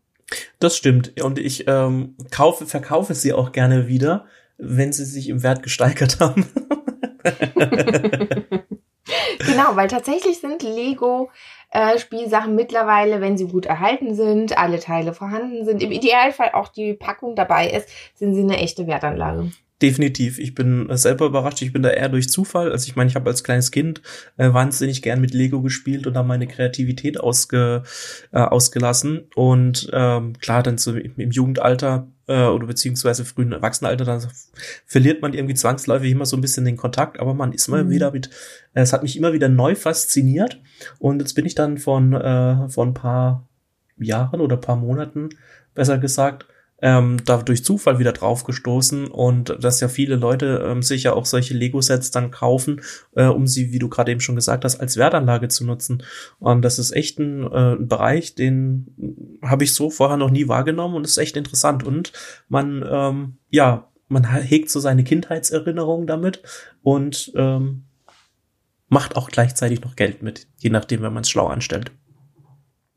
Das 0.57 0.75
stimmt. 0.75 1.21
Und 1.21 1.37
ich 1.37 1.67
ähm, 1.67 2.15
kaufe, 2.31 2.65
verkaufe 2.65 3.13
sie 3.13 3.33
auch 3.33 3.51
gerne 3.51 3.87
wieder, 3.87 4.25
wenn 4.57 4.93
sie 4.93 5.05
sich 5.05 5.29
im 5.29 5.43
Wert 5.43 5.63
gesteigert 5.63 6.19
haben. 6.19 6.45
genau, 9.39 9.75
weil 9.75 9.87
tatsächlich 9.87 10.39
sind 10.39 10.63
Lego 10.63 11.29
äh, 11.71 11.97
Spielsachen 11.97 12.55
mittlerweile, 12.55 13.21
wenn 13.21 13.37
sie 13.37 13.47
gut 13.47 13.65
erhalten 13.65 14.15
sind, 14.15 14.57
alle 14.57 14.79
Teile 14.79 15.13
vorhanden 15.13 15.65
sind, 15.65 15.81
im 15.81 15.91
Idealfall 15.91 16.51
auch 16.53 16.67
die 16.69 16.93
Packung 16.93 17.35
dabei 17.35 17.69
ist, 17.69 17.89
sind 18.15 18.35
sie 18.35 18.41
eine 18.41 18.57
echte 18.57 18.87
Wertanlage. 18.87 19.51
Definitiv. 19.81 20.39
Ich 20.39 20.55
bin 20.55 20.87
selber 20.91 21.25
überrascht. 21.25 21.61
Ich 21.61 21.73
bin 21.73 21.83
da 21.83 21.89
eher 21.89 22.07
durch 22.07 22.29
Zufall. 22.29 22.71
Also 22.71 22.87
ich 22.87 22.95
meine, 22.95 23.09
ich 23.09 23.15
habe 23.15 23.29
als 23.29 23.43
kleines 23.43 23.69
Kind 23.69 24.01
äh, 24.37 24.53
wahnsinnig 24.53 25.01
gern 25.01 25.19
mit 25.19 25.33
Lego 25.33 25.61
gespielt 25.61 26.07
und 26.07 26.13
da 26.13 26.23
meine 26.23 26.47
Kreativität 26.47 27.19
ausge, 27.19 27.83
äh, 28.31 28.39
ausgelassen. 28.39 29.27
Und 29.35 29.89
ähm, 29.91 30.39
klar, 30.39 30.63
dann 30.63 30.77
so 30.77 30.95
im 30.95 31.31
Jugendalter 31.31 32.07
äh, 32.27 32.45
oder 32.45 32.67
beziehungsweise 32.67 33.25
frühen 33.25 33.51
Erwachsenenalter, 33.51 34.05
dann 34.05 34.27
verliert 34.85 35.21
man 35.21 35.33
irgendwie 35.33 35.55
zwangsläufig 35.55 36.11
immer 36.11 36.25
so 36.25 36.37
ein 36.37 36.41
bisschen 36.41 36.65
den 36.65 36.77
Kontakt, 36.77 37.19
aber 37.19 37.33
man 37.33 37.53
ist 37.53 37.67
immer 37.67 37.83
mhm. 37.83 37.89
wieder 37.89 38.11
mit, 38.11 38.29
äh, 38.73 38.81
es 38.81 38.93
hat 38.93 39.03
mich 39.03 39.17
immer 39.17 39.33
wieder 39.33 39.49
neu 39.49 39.75
fasziniert. 39.75 40.61
Und 40.99 41.19
jetzt 41.19 41.33
bin 41.33 41.45
ich 41.45 41.55
dann 41.55 41.77
von, 41.77 42.13
äh, 42.13 42.69
von 42.69 42.89
ein 42.89 42.93
paar 42.93 43.47
Jahren 43.97 44.41
oder 44.41 44.57
paar 44.57 44.75
Monaten, 44.75 45.29
besser 45.73 45.97
gesagt, 45.97 46.45
ähm, 46.83 47.15
da 47.25 47.37
durch 47.37 47.63
Zufall 47.63 47.97
wieder 47.97 48.11
drauf 48.11 48.43
gestoßen 48.43 49.07
und 49.07 49.55
dass 49.61 49.79
ja 49.79 49.87
viele 49.87 50.17
Leute 50.17 50.65
ähm, 50.67 50.83
sich 50.83 51.03
ja 51.03 51.13
auch 51.13 51.25
solche 51.25 51.53
Lego-Sets 51.53 52.11
dann 52.11 52.29
kaufen, 52.29 52.81
äh, 53.15 53.23
um 53.23 53.47
sie, 53.47 53.71
wie 53.71 53.79
du 53.79 53.87
gerade 53.87 54.11
eben 54.11 54.19
schon 54.19 54.35
gesagt 54.35 54.65
hast, 54.65 54.81
als 54.81 54.97
Wertanlage 54.97 55.47
zu 55.47 55.63
nutzen. 55.63 56.03
Und 56.39 56.61
das 56.61 56.79
ist 56.79 56.91
echt 56.91 57.19
ein, 57.19 57.43
äh, 57.43 57.75
ein 57.75 57.87
Bereich, 57.87 58.35
den 58.35 59.39
habe 59.41 59.63
ich 59.63 59.73
so 59.73 59.89
vorher 59.89 60.17
noch 60.17 60.29
nie 60.29 60.49
wahrgenommen 60.49 60.95
und 60.95 61.05
ist 61.05 61.17
echt 61.17 61.37
interessant. 61.37 61.85
Und 61.85 62.11
man, 62.49 62.85
ähm, 62.85 63.37
ja, 63.49 63.89
man 64.09 64.25
hegt 64.25 64.69
so 64.69 64.81
seine 64.81 65.05
Kindheitserinnerungen 65.05 66.05
damit 66.05 66.43
und 66.81 67.31
ähm, 67.37 67.85
macht 68.89 69.15
auch 69.15 69.29
gleichzeitig 69.29 69.79
noch 69.81 69.95
Geld 69.95 70.21
mit, 70.21 70.47
je 70.57 70.69
nachdem, 70.69 71.01
wenn 71.01 71.13
man 71.13 71.23
es 71.23 71.29
schlau 71.29 71.47
anstellt. 71.47 71.93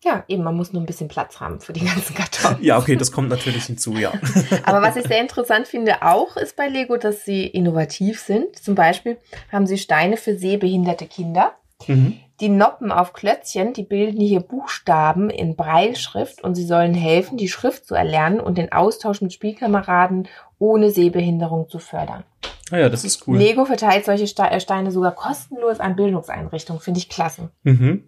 Ja, 0.06 0.22
eben, 0.28 0.44
man 0.44 0.54
muss 0.54 0.72
nur 0.72 0.80
ein 0.80 0.86
bisschen 0.86 1.08
Platz 1.08 1.40
haben 1.40 1.58
für 1.58 1.72
die 1.72 1.84
ganzen 1.84 2.14
Kartons. 2.14 2.58
ja, 2.60 2.78
okay, 2.78 2.94
das 2.94 3.10
kommt 3.10 3.28
natürlich 3.28 3.64
hinzu, 3.64 3.94
ja. 3.94 4.12
Aber 4.62 4.80
was 4.80 4.94
ich 4.94 5.04
sehr 5.04 5.20
interessant 5.20 5.66
finde 5.66 6.02
auch, 6.02 6.36
ist 6.36 6.54
bei 6.54 6.68
Lego, 6.68 6.96
dass 6.96 7.24
sie 7.24 7.44
innovativ 7.44 8.20
sind. 8.20 8.54
Zum 8.56 8.76
Beispiel 8.76 9.16
haben 9.50 9.66
sie 9.66 9.78
Steine 9.78 10.16
für 10.16 10.38
sehbehinderte 10.38 11.06
Kinder. 11.06 11.54
Mhm. 11.88 12.20
Die 12.38 12.48
Noppen 12.48 12.92
auf 12.92 13.14
Klötzchen, 13.14 13.72
die 13.72 13.82
bilden 13.82 14.20
hier 14.20 14.40
Buchstaben 14.40 15.28
in 15.28 15.56
Breilschrift 15.56 16.44
und 16.44 16.54
sie 16.54 16.66
sollen 16.66 16.94
helfen, 16.94 17.36
die 17.36 17.48
Schrift 17.48 17.86
zu 17.86 17.96
erlernen 17.96 18.38
und 18.38 18.58
den 18.58 18.70
Austausch 18.70 19.20
mit 19.22 19.32
Spielkameraden 19.32 20.28
ohne 20.60 20.90
Sehbehinderung 20.90 21.68
zu 21.68 21.80
fördern. 21.80 22.22
Ah 22.70 22.78
ja, 22.78 22.88
das 22.88 23.04
ist 23.04 23.26
cool. 23.26 23.38
Lego 23.38 23.64
verteilt 23.64 24.04
solche 24.04 24.28
Steine 24.28 24.92
sogar 24.92 25.16
kostenlos 25.16 25.80
an 25.80 25.96
Bildungseinrichtungen. 25.96 26.80
Finde 26.80 26.98
ich 26.98 27.08
klasse. 27.08 27.50
Mhm. 27.64 28.04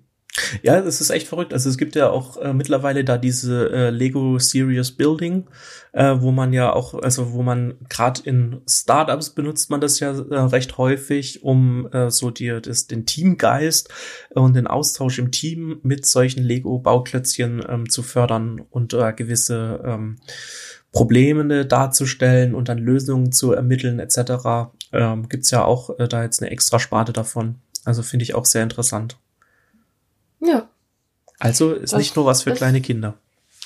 Ja, 0.62 0.78
es 0.78 1.00
ist 1.00 1.10
echt 1.10 1.28
verrückt. 1.28 1.52
Also 1.52 1.68
es 1.68 1.78
gibt 1.78 1.94
ja 1.94 2.10
auch 2.10 2.36
äh, 2.38 2.52
mittlerweile 2.52 3.04
da 3.04 3.18
diese 3.18 3.70
äh, 3.70 3.90
Lego 3.90 4.38
Serious 4.38 4.92
Building, 4.92 5.46
äh, 5.92 6.16
wo 6.18 6.30
man 6.30 6.52
ja 6.52 6.72
auch, 6.72 6.94
also 6.94 7.32
wo 7.32 7.42
man 7.42 7.74
gerade 7.88 8.22
in 8.24 8.60
Startups 8.68 9.30
benutzt 9.30 9.70
man 9.70 9.80
das 9.80 10.00
ja 10.00 10.10
äh, 10.10 10.36
recht 10.36 10.78
häufig, 10.78 11.42
um 11.42 11.88
äh, 11.92 12.10
so 12.10 12.30
dir 12.30 12.60
das, 12.60 12.86
den 12.86 13.06
Teamgeist 13.06 13.88
und 14.30 14.54
den 14.54 14.66
Austausch 14.66 15.18
im 15.18 15.30
Team 15.30 15.80
mit 15.82 16.06
solchen 16.06 16.42
Lego 16.42 16.78
Bauklötzchen 16.78 17.64
ähm, 17.68 17.88
zu 17.88 18.02
fördern 18.02 18.62
und 18.70 18.94
äh, 18.94 19.12
gewisse 19.12 19.82
ähm, 19.84 20.16
Probleme 20.92 21.66
darzustellen 21.66 22.54
und 22.54 22.68
dann 22.68 22.78
Lösungen 22.78 23.32
zu 23.32 23.52
ermitteln 23.52 23.98
etc. 23.98 24.70
Ähm, 24.92 25.28
gibt's 25.28 25.50
ja 25.50 25.64
auch 25.64 25.98
äh, 25.98 26.08
da 26.08 26.22
jetzt 26.22 26.42
eine 26.42 26.50
extra 26.50 26.78
Sparte 26.78 27.12
davon. 27.12 27.56
Also 27.84 28.02
finde 28.02 28.22
ich 28.22 28.34
auch 28.34 28.44
sehr 28.44 28.62
interessant. 28.62 29.18
Ja. 30.40 30.68
Also 31.38 31.72
ist 31.72 31.92
das 31.92 31.98
nicht 31.98 32.16
nur 32.16 32.26
was 32.26 32.42
für 32.42 32.50
ist, 32.50 32.58
kleine 32.58 32.80
Kinder. 32.80 33.14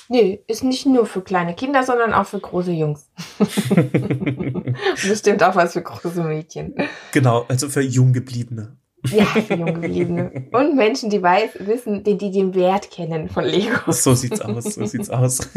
Nee, 0.09 0.43
ist 0.47 0.63
nicht 0.63 0.85
nur 0.85 1.05
für 1.05 1.21
kleine 1.21 1.55
Kinder, 1.55 1.83
sondern 1.83 2.13
auch 2.13 2.27
für 2.27 2.39
große 2.39 2.71
Jungs. 2.71 3.09
Bestimmt 5.07 5.41
auch 5.41 5.55
was 5.55 5.73
für 5.73 5.81
große 5.81 6.23
Mädchen. 6.23 6.75
Genau, 7.11 7.45
also 7.47 7.69
für 7.69 7.81
Junggebliebene. 7.81 8.77
Ja, 9.11 9.25
für 9.25 9.55
Junggebliebene. 9.55 10.47
Und 10.51 10.75
Menschen, 10.75 11.09
die 11.09 11.21
weiß, 11.21 11.51
wissen, 11.59 12.03
die, 12.03 12.17
die 12.17 12.31
den 12.31 12.53
Wert 12.53 12.91
kennen 12.91 13.29
von 13.29 13.43
Lego. 13.43 13.91
So 13.91 14.13
sieht's 14.13 14.41
aus, 14.41 14.63
so 14.63 14.85
sieht's 14.85 15.09
aus. 15.09 15.39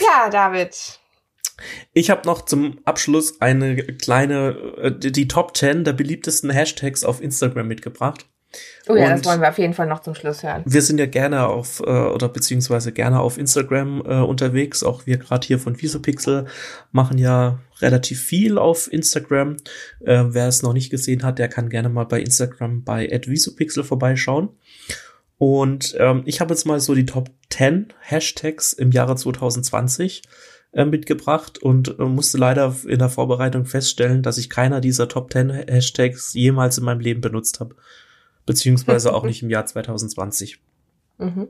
ja, 0.00 0.28
David. 0.30 1.00
Ich 1.92 2.10
habe 2.10 2.26
noch 2.26 2.44
zum 2.44 2.78
Abschluss 2.84 3.40
eine 3.40 3.76
kleine, 3.76 4.56
äh, 4.78 4.92
die 4.98 5.28
Top 5.28 5.56
10 5.56 5.84
der 5.84 5.92
beliebtesten 5.92 6.50
Hashtags 6.50 7.04
auf 7.04 7.20
Instagram 7.20 7.68
mitgebracht. 7.68 8.26
Oh 8.88 8.96
ja, 8.96 9.04
und 9.04 9.10
das 9.12 9.24
wollen 9.24 9.40
wir 9.40 9.48
auf 9.48 9.58
jeden 9.58 9.74
Fall 9.74 9.86
noch 9.86 10.00
zum 10.00 10.14
Schluss 10.14 10.42
hören. 10.42 10.62
Wir 10.64 10.82
sind 10.82 10.98
ja 10.98 11.06
gerne 11.06 11.46
auf, 11.46 11.80
äh, 11.80 11.90
oder 11.90 12.28
beziehungsweise 12.28 12.92
gerne 12.92 13.20
auf 13.20 13.38
Instagram 13.38 14.02
äh, 14.04 14.20
unterwegs. 14.20 14.82
Auch 14.82 15.06
wir 15.06 15.18
gerade 15.18 15.46
hier 15.46 15.58
von 15.58 15.80
Visopixel 15.80 16.46
machen 16.90 17.18
ja 17.18 17.60
relativ 17.80 18.20
viel 18.20 18.58
auf 18.58 18.92
Instagram. 18.92 19.56
Äh, 20.00 20.24
wer 20.28 20.48
es 20.48 20.62
noch 20.62 20.72
nicht 20.72 20.90
gesehen 20.90 21.22
hat, 21.22 21.38
der 21.38 21.48
kann 21.48 21.68
gerne 21.68 21.88
mal 21.88 22.04
bei 22.04 22.20
Instagram 22.20 22.82
bei 22.82 23.08
@visopixel 23.24 23.84
vorbeischauen. 23.84 24.50
Und 25.38 25.96
ähm, 25.98 26.22
ich 26.24 26.40
habe 26.40 26.54
jetzt 26.54 26.66
mal 26.66 26.78
so 26.80 26.94
die 26.94 27.06
Top 27.06 27.30
10 27.50 27.92
Hashtags 28.00 28.72
im 28.72 28.92
Jahre 28.92 29.16
2020 29.16 30.22
äh, 30.72 30.84
mitgebracht 30.84 31.58
und 31.58 31.98
äh, 31.98 32.04
musste 32.04 32.38
leider 32.38 32.74
in 32.86 32.98
der 32.98 33.08
Vorbereitung 33.08 33.64
feststellen, 33.64 34.22
dass 34.22 34.38
ich 34.38 34.50
keiner 34.50 34.80
dieser 34.80 35.08
Top 35.08 35.32
10 35.32 35.50
Hashtags 35.50 36.34
jemals 36.34 36.78
in 36.78 36.84
meinem 36.84 37.00
Leben 37.00 37.20
benutzt 37.20 37.60
habe 37.60 37.76
beziehungsweise 38.46 39.14
auch 39.14 39.24
nicht 39.24 39.42
im 39.42 39.50
Jahr 39.50 39.66
2020. 39.66 40.60
Mhm. 41.18 41.48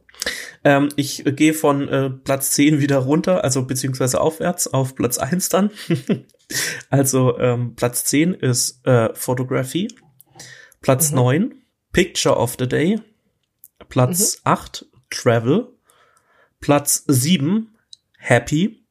Ähm, 0.64 0.88
ich 0.96 1.24
gehe 1.24 1.54
von 1.54 1.88
äh, 1.88 2.10
Platz 2.10 2.52
10 2.52 2.80
wieder 2.80 2.98
runter, 2.98 3.42
also 3.42 3.64
beziehungsweise 3.64 4.20
aufwärts 4.20 4.66
auf 4.66 4.94
Platz 4.94 5.18
1 5.18 5.48
dann. 5.48 5.70
also 6.90 7.38
ähm, 7.38 7.74
Platz 7.74 8.04
10 8.04 8.34
ist 8.34 8.86
äh, 8.86 9.14
Photography. 9.14 9.88
Platz 10.80 11.10
mhm. 11.10 11.16
9 11.16 11.54
Picture 11.92 12.36
of 12.36 12.56
the 12.58 12.68
Day. 12.68 13.00
Platz 13.88 14.38
mhm. 14.44 14.52
8 14.52 14.86
Travel. 15.10 15.68
Platz 16.60 17.04
7 17.06 17.74
Happy. 18.18 18.84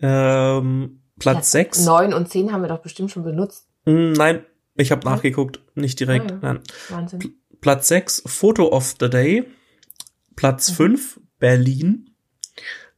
Ähm, 0.00 1.02
Platz 1.18 1.52
ja, 1.52 1.64
6. 1.64 1.84
9 1.84 2.14
und 2.14 2.28
10 2.28 2.52
haben 2.52 2.62
wir 2.62 2.68
doch 2.68 2.82
bestimmt 2.82 3.10
schon 3.10 3.22
benutzt. 3.22 3.68
Hm, 3.84 4.12
nein, 4.12 4.44
ich 4.74 4.90
habe 4.90 5.08
nachgeguckt, 5.08 5.60
nicht 5.74 6.00
direkt. 6.00 6.30
Ah, 6.30 6.34
ja. 6.34 6.40
Nein. 6.40 6.60
Wahnsinn. 6.88 7.34
Platz 7.60 7.88
6, 7.88 8.24
Photo 8.26 8.68
of 8.68 8.96
the 8.98 9.08
Day. 9.08 9.44
Platz 10.34 10.70
mhm. 10.70 10.96
5, 10.96 11.20
Berlin. 11.38 12.16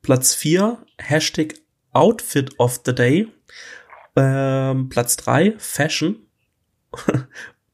Platz 0.03 0.35
4, 0.35 0.85
Hashtag 0.99 1.55
Outfit 1.93 2.59
of 2.59 2.81
the 2.85 2.95
Day. 2.95 3.29
Ähm, 4.17 4.89
Platz 4.89 5.17
3, 5.17 5.55
Fashion. 5.59 6.27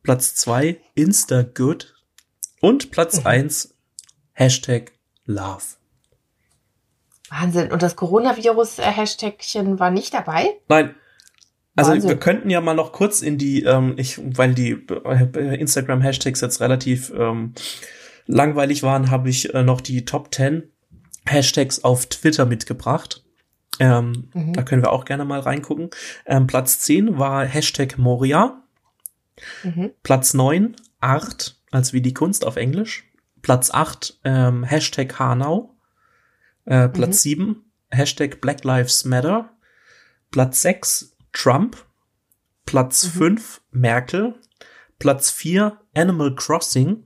Platz 0.02 0.34
2, 0.36 0.80
Insta 0.94 1.42
Good. 1.42 1.94
Und 2.60 2.90
Platz 2.90 3.20
mhm. 3.20 3.26
1, 3.26 3.74
Hashtag 4.32 4.92
Love. 5.26 5.62
Wahnsinn. 7.28 7.70
Und 7.70 7.82
das 7.82 7.94
Coronavirus-Hashtagchen 7.96 9.78
war 9.78 9.90
nicht 9.90 10.12
dabei? 10.14 10.60
Nein, 10.68 10.96
also 11.76 11.92
Wahnsinn. 11.92 12.08
wir 12.10 12.16
könnten 12.18 12.50
ja 12.50 12.60
mal 12.60 12.74
noch 12.74 12.92
kurz 12.92 13.22
in 13.22 13.38
die, 13.38 13.62
ähm, 13.62 13.94
ich, 13.96 14.20
weil 14.22 14.54
die 14.54 14.72
äh, 14.72 15.60
Instagram-Hashtags 15.60 16.40
jetzt 16.40 16.60
relativ 16.60 17.12
ähm, 17.16 17.54
langweilig 18.26 18.82
waren, 18.82 19.10
habe 19.10 19.28
ich 19.28 19.54
äh, 19.54 19.62
noch 19.62 19.80
die 19.80 20.04
Top 20.04 20.34
10 20.34 20.64
Hashtags 21.26 21.84
auf 21.84 22.06
Twitter 22.06 22.46
mitgebracht. 22.46 23.24
Ähm, 23.78 24.28
mhm. 24.34 24.52
Da 24.52 24.62
können 24.62 24.82
wir 24.82 24.92
auch 24.92 25.04
gerne 25.04 25.24
mal 25.24 25.40
reingucken. 25.40 25.90
Ähm, 26.26 26.46
Platz 26.46 26.80
10 26.80 27.18
war 27.18 27.44
Hashtag 27.44 27.98
Moria. 27.98 28.62
Mhm. 29.62 29.92
Platz 30.02 30.34
9 30.34 30.76
Art, 31.00 31.58
also 31.70 31.94
wie 31.94 32.02
die 32.02 32.14
Kunst 32.14 32.44
auf 32.46 32.56
Englisch. 32.56 33.04
Platz 33.42 33.70
8 33.70 34.20
ähm, 34.24 34.64
Hashtag 34.64 35.18
Hanau. 35.18 35.76
Äh, 36.66 36.88
Platz 36.88 37.24
mhm. 37.24 37.30
7 37.30 37.64
Hashtag 37.90 38.40
Black 38.40 38.64
Lives 38.64 39.04
Matter. 39.04 39.50
Platz 40.30 40.62
6 40.62 41.09
Trump, 41.32 41.84
Platz 42.66 43.04
mhm. 43.04 43.18
5 43.18 43.62
Merkel, 43.70 44.34
Platz 44.98 45.30
4 45.30 45.78
Animal 45.94 46.34
Crossing, 46.34 47.04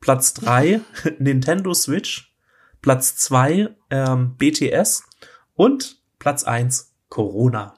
Platz 0.00 0.34
3 0.34 0.80
Nintendo 1.18 1.74
Switch, 1.74 2.34
Platz 2.82 3.16
2 3.16 3.70
ähm, 3.90 4.36
BTS 4.36 5.04
und 5.54 6.02
Platz 6.18 6.44
1 6.44 6.94
Corona. 7.08 7.74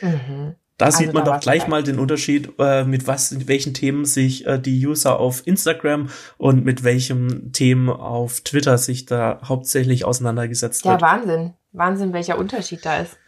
Mhm. 0.00 0.56
Da 0.80 0.86
also 0.86 0.98
sieht 0.98 1.12
man 1.12 1.26
da 1.26 1.34
doch 1.34 1.40
gleich 1.40 1.68
mal 1.68 1.82
den 1.82 1.98
Unterschied, 1.98 2.54
äh, 2.58 2.84
mit 2.84 3.06
was, 3.06 3.32
mit 3.32 3.48
welchen 3.48 3.74
Themen 3.74 4.06
sich 4.06 4.46
äh, 4.46 4.58
die 4.58 4.86
User 4.86 5.20
auf 5.20 5.46
Instagram 5.46 6.08
und 6.38 6.64
mit 6.64 6.84
welchen 6.84 7.52
Themen 7.52 7.90
auf 7.90 8.40
Twitter 8.40 8.78
sich 8.78 9.04
da 9.04 9.42
hauptsächlich 9.44 10.06
auseinandergesetzt 10.06 10.86
ja, 10.86 10.92
wird. 10.92 11.02
Ja, 11.02 11.06
Wahnsinn. 11.06 11.54
Wahnsinn, 11.72 12.12
welcher 12.14 12.38
Unterschied 12.38 12.84
da 12.84 12.96
ist. 12.96 13.18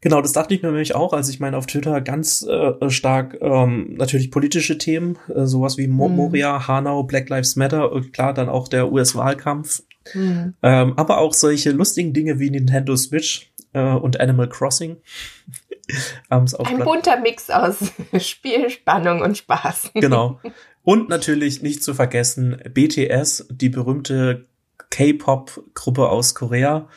Genau, 0.00 0.20
das 0.20 0.32
dachte 0.32 0.54
ich 0.54 0.62
mir 0.62 0.68
nämlich 0.68 0.94
auch. 0.94 1.12
Also 1.12 1.30
ich 1.30 1.40
meine, 1.40 1.56
auf 1.56 1.66
Twitter 1.66 2.00
ganz 2.00 2.42
äh, 2.42 2.90
stark 2.90 3.38
ähm, 3.40 3.94
natürlich 3.96 4.30
politische 4.30 4.78
Themen, 4.78 5.18
äh, 5.34 5.46
sowas 5.46 5.78
wie 5.78 5.88
Mo 5.88 6.08
mhm. 6.08 6.16
Moria, 6.16 6.68
Hanau, 6.68 7.02
Black 7.02 7.28
Lives 7.28 7.56
Matter, 7.56 7.92
und 7.92 8.12
klar 8.12 8.34
dann 8.34 8.48
auch 8.48 8.68
der 8.68 8.92
US-Wahlkampf. 8.92 9.82
Mhm. 10.14 10.54
Ähm, 10.62 10.92
aber 10.96 11.18
auch 11.18 11.34
solche 11.34 11.70
lustigen 11.70 12.12
Dinge 12.12 12.38
wie 12.38 12.50
Nintendo 12.50 12.96
Switch 12.96 13.52
äh, 13.72 13.82
und 13.82 14.20
Animal 14.20 14.48
Crossing. 14.48 14.96
Ein 16.28 16.46
bunter 16.82 17.20
Mix 17.20 17.48
aus 17.48 17.76
Spiel, 18.18 18.70
Spannung 18.70 19.20
und 19.22 19.38
Spaß. 19.38 19.92
Genau. 19.94 20.40
Und 20.82 21.08
natürlich 21.08 21.62
nicht 21.62 21.82
zu 21.82 21.94
vergessen 21.94 22.62
BTS, 22.72 23.48
die 23.50 23.70
berühmte 23.70 24.46
K-Pop-Gruppe 24.90 26.08
aus 26.08 26.36
Korea. 26.36 26.88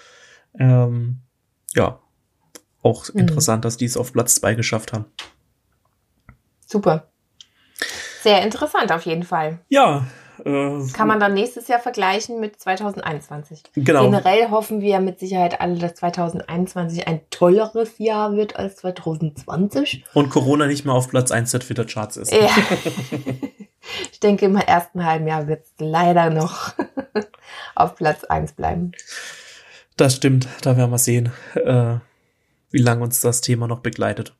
Ähm, 0.59 1.21
ja, 1.73 1.99
auch 2.81 3.13
mhm. 3.13 3.21
interessant, 3.21 3.65
dass 3.65 3.77
die 3.77 3.85
es 3.85 3.97
auf 3.97 4.13
Platz 4.13 4.35
zwei 4.35 4.55
geschafft 4.55 4.93
haben. 4.93 5.05
Super. 6.65 7.07
Sehr 8.21 8.43
interessant 8.43 8.91
auf 8.91 9.05
jeden 9.05 9.23
Fall. 9.23 9.59
Ja, 9.69 10.05
äh, 10.45 10.87
Kann 10.93 11.07
man 11.07 11.19
dann 11.19 11.33
nächstes 11.33 11.67
Jahr 11.67 11.79
vergleichen 11.79 12.39
mit 12.39 12.59
2021. 12.59 13.63
Genau. 13.75 14.03
Generell 14.03 14.49
hoffen 14.49 14.81
wir 14.81 14.99
mit 14.99 15.19
Sicherheit 15.19 15.59
alle, 15.59 15.77
dass 15.77 15.95
2021 15.95 17.07
ein 17.07 17.21
tolleres 17.29 17.97
Jahr 17.97 18.33
wird 18.35 18.55
als 18.55 18.77
2020. 18.77 20.05
Und 20.13 20.29
Corona 20.29 20.67
nicht 20.67 20.85
mehr 20.85 20.93
auf 20.93 21.09
Platz 21.09 21.31
1 21.31 21.51
der 21.51 21.59
Twitter-Charts 21.61 22.17
ist. 22.17 22.33
Ja. 22.33 22.49
ich 24.11 24.19
denke, 24.19 24.45
im 24.45 24.55
ersten 24.55 25.05
halben 25.05 25.27
Jahr 25.27 25.47
wird 25.47 25.65
es 25.65 25.73
leider 25.79 26.29
noch 26.29 26.73
auf 27.75 27.95
Platz 27.95 28.23
1 28.23 28.53
bleiben. 28.53 28.91
Das 29.97 30.15
stimmt, 30.15 30.47
da 30.61 30.77
werden 30.77 30.91
wir 30.91 30.97
sehen, 30.97 31.31
äh, 31.55 31.97
wie 32.71 32.81
lange 32.81 33.03
uns 33.03 33.21
das 33.21 33.41
Thema 33.41 33.67
noch 33.67 33.79
begleitet. 33.79 34.35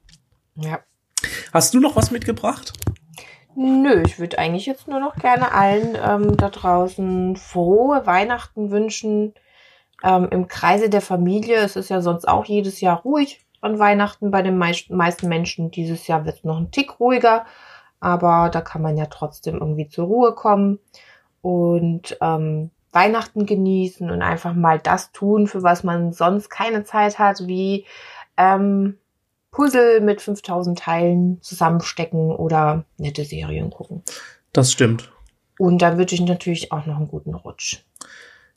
Ja. 0.56 0.80
Hast 1.54 1.74
du 1.74 1.80
noch 1.80 1.96
was 1.96 2.12
mitgebracht? 2.12 2.74
Nö, 3.56 4.04
ich 4.06 4.20
würde 4.20 4.38
eigentlich 4.38 4.66
jetzt 4.66 4.88
nur 4.88 5.00
noch 5.00 5.16
gerne 5.16 5.52
allen 5.52 5.98
ähm, 6.02 6.38
da 6.38 6.50
draußen 6.50 7.36
frohe 7.36 8.06
Weihnachten 8.06 8.72
wünschen. 8.72 9.34
Ähm, 10.04 10.30
Im 10.32 10.48
Kreise 10.48 10.90
der 10.90 11.02
Familie. 11.02 11.58
Es 11.58 11.76
ist 11.76 11.90
ja 11.90 12.02
sonst 12.02 12.28
auch 12.28 12.46
jedes 12.46 12.80
Jahr 12.80 13.02
ruhig 13.02 13.46
an 13.62 13.80
Weihnachten 13.80 14.32
bei 14.32 14.42
den 14.42 14.58
meisten, 14.58 14.96
Menschen. 15.28 15.72
Dieses 15.72 16.08
Jahr 16.08 16.26
wird 16.26 16.38
es 16.38 16.44
noch 16.44 16.58
ein 16.58 16.72
Tick 16.72 17.00
ruhiger, 17.00 17.46
aber 18.00 18.50
da 18.50 18.62
kann 18.62 18.82
man 18.82 18.98
ja 18.98 19.08
trotzdem 19.08 19.56
irgendwie 19.56 19.90
zur 19.90 20.06
Ruhe 20.06 20.34
kommen 20.34 20.80
und 21.42 22.18
ähm, 22.22 22.72
Weihnachten 22.92 23.46
genießen 23.46 24.10
und 24.10 24.22
einfach 24.22 24.54
mal 24.54 24.80
das 24.80 25.12
tun, 25.12 25.48
für 25.48 25.64
was 25.64 25.84
man 25.84 26.14
sonst 26.14 26.50
keine 26.50 26.84
Zeit 26.84 27.20
hat, 27.20 27.46
wie 27.46 27.86
ähm, 28.40 28.98
Puzzle 29.52 30.02
mit 30.02 30.22
5000 30.22 30.80
Teilen 30.80 31.42
zusammenstecken 31.42 32.32
oder 32.32 32.86
nette 32.98 33.26
Serien 33.26 33.70
gucken. 33.70 34.04
Das 34.54 34.72
stimmt. 34.72 35.12
Und 35.60 35.82
dann 35.82 35.98
wünsche 35.98 36.16
ich 36.16 36.22
natürlich 36.22 36.72
auch 36.72 36.86
noch 36.86 36.96
einen 36.96 37.10
guten 37.10 37.34
Rutsch. 37.36 37.84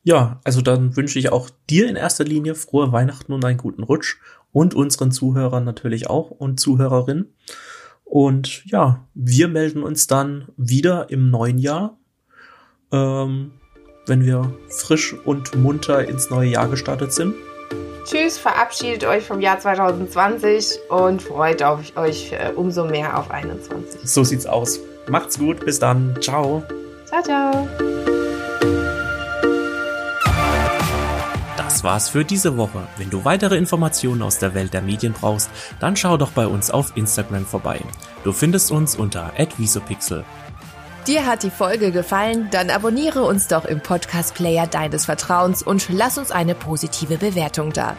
Ja, 0.05 0.41
also 0.45 0.63
dann 0.63 0.97
wünsche 0.97 1.19
ich 1.19 1.31
auch 1.31 1.51
dir 1.69 1.89
in 1.89 1.97
erster 1.97 2.25
Linie 2.25 2.55
frohe 2.55 2.93
Weihnachten 2.93 3.33
und 3.33 3.45
einen 3.45 3.59
guten 3.59 3.83
Rutsch 3.83 4.17
und 4.53 4.75
unseren 4.75 5.11
Zuhörern 5.11 5.65
natürlich 5.65 6.09
auch 6.09 6.31
und 6.31 6.61
Zuhörerinnen. 6.61 7.35
Und 8.05 8.65
ja, 8.67 9.09
wir 9.15 9.49
melden 9.49 9.83
uns 9.83 10.07
dann 10.07 10.49
wieder 10.57 11.11
im 11.11 11.31
neuen 11.31 11.59
Jahr, 11.59 11.99
ähm, 12.93 13.53
wenn 14.07 14.25
wir 14.25 14.53
frisch 14.69 15.15
und 15.25 15.55
munter 15.57 16.07
ins 16.07 16.31
neue 16.31 16.51
Jahr 16.51 16.69
gestartet 16.69 17.13
sind. 17.13 17.35
Tschüss, 18.05 18.37
verabschiedet 18.37 19.05
euch 19.05 19.25
vom 19.25 19.41
Jahr 19.41 19.59
2020 19.59 20.79
und 20.89 21.23
freut 21.23 21.63
auf 21.63 21.81
euch 21.97 22.33
äh, 22.33 22.53
umso 22.55 22.85
mehr 22.85 23.19
auf 23.19 23.31
21. 23.31 24.01
So 24.05 24.25
sieht's 24.25 24.47
aus. 24.47 24.81
Macht's 25.09 25.39
gut, 25.39 25.65
bis 25.65 25.79
dann. 25.79 26.17
Ciao. 26.21 26.63
Ciao, 27.07 27.23
ciao. 27.23 27.69
Das 31.57 31.85
war's 31.85 32.09
für 32.09 32.25
diese 32.25 32.57
Woche. 32.57 32.87
Wenn 32.97 33.11
du 33.11 33.25
weitere 33.25 33.57
Informationen 33.57 34.23
aus 34.23 34.39
der 34.39 34.55
Welt 34.55 34.73
der 34.75 34.83
Medien 34.83 35.13
brauchst, 35.13 35.51
dann 35.81 35.97
schau 35.97 36.17
doch 36.17 36.31
bei 36.31 36.47
uns 36.47 36.71
auf 36.71 36.97
Instagram 36.97 37.47
vorbei. 37.47 37.81
Du 38.25 38.33
findest 38.33 38.71
uns 38.71 38.97
unter 38.97 39.33
@visopixel. 39.57 40.25
Dir 41.07 41.25
hat 41.27 41.43
die 41.43 41.51
Folge 41.51 41.91
gefallen? 41.91 42.49
Dann 42.53 42.71
abonniere 42.71 43.25
uns 43.25 43.49
doch 43.49 43.65
im 43.65 43.81
Podcast-Player 43.81 44.69
deines 44.69 45.07
Vertrauens 45.07 45.61
und 45.63 45.89
lass 45.89 46.17
uns 46.17 46.31
eine 46.31 46.55
positive 46.55 47.19
Bewertung 47.19 47.73
da. 47.73 47.97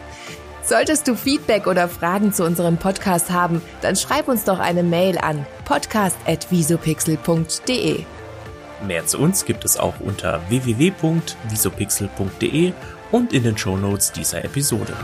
Solltest 0.62 1.06
du 1.06 1.14
Feedback 1.14 1.66
oder 1.66 1.90
Fragen 1.90 2.32
zu 2.32 2.44
unserem 2.44 2.78
Podcast 2.78 3.30
haben, 3.30 3.60
dann 3.82 3.96
schreib 3.96 4.28
uns 4.28 4.44
doch 4.44 4.58
eine 4.58 4.82
Mail 4.82 5.18
an 5.18 5.44
podcast.visopixel.de. 5.66 8.06
Mehr 8.86 9.06
zu 9.06 9.18
uns 9.18 9.44
gibt 9.44 9.66
es 9.66 9.76
auch 9.76 10.00
unter 10.00 10.40
www.visopixel.de 10.48 12.72
und 13.12 13.34
in 13.34 13.42
den 13.42 13.58
Shownotes 13.58 14.12
dieser 14.12 14.46
Episode. 14.46 14.94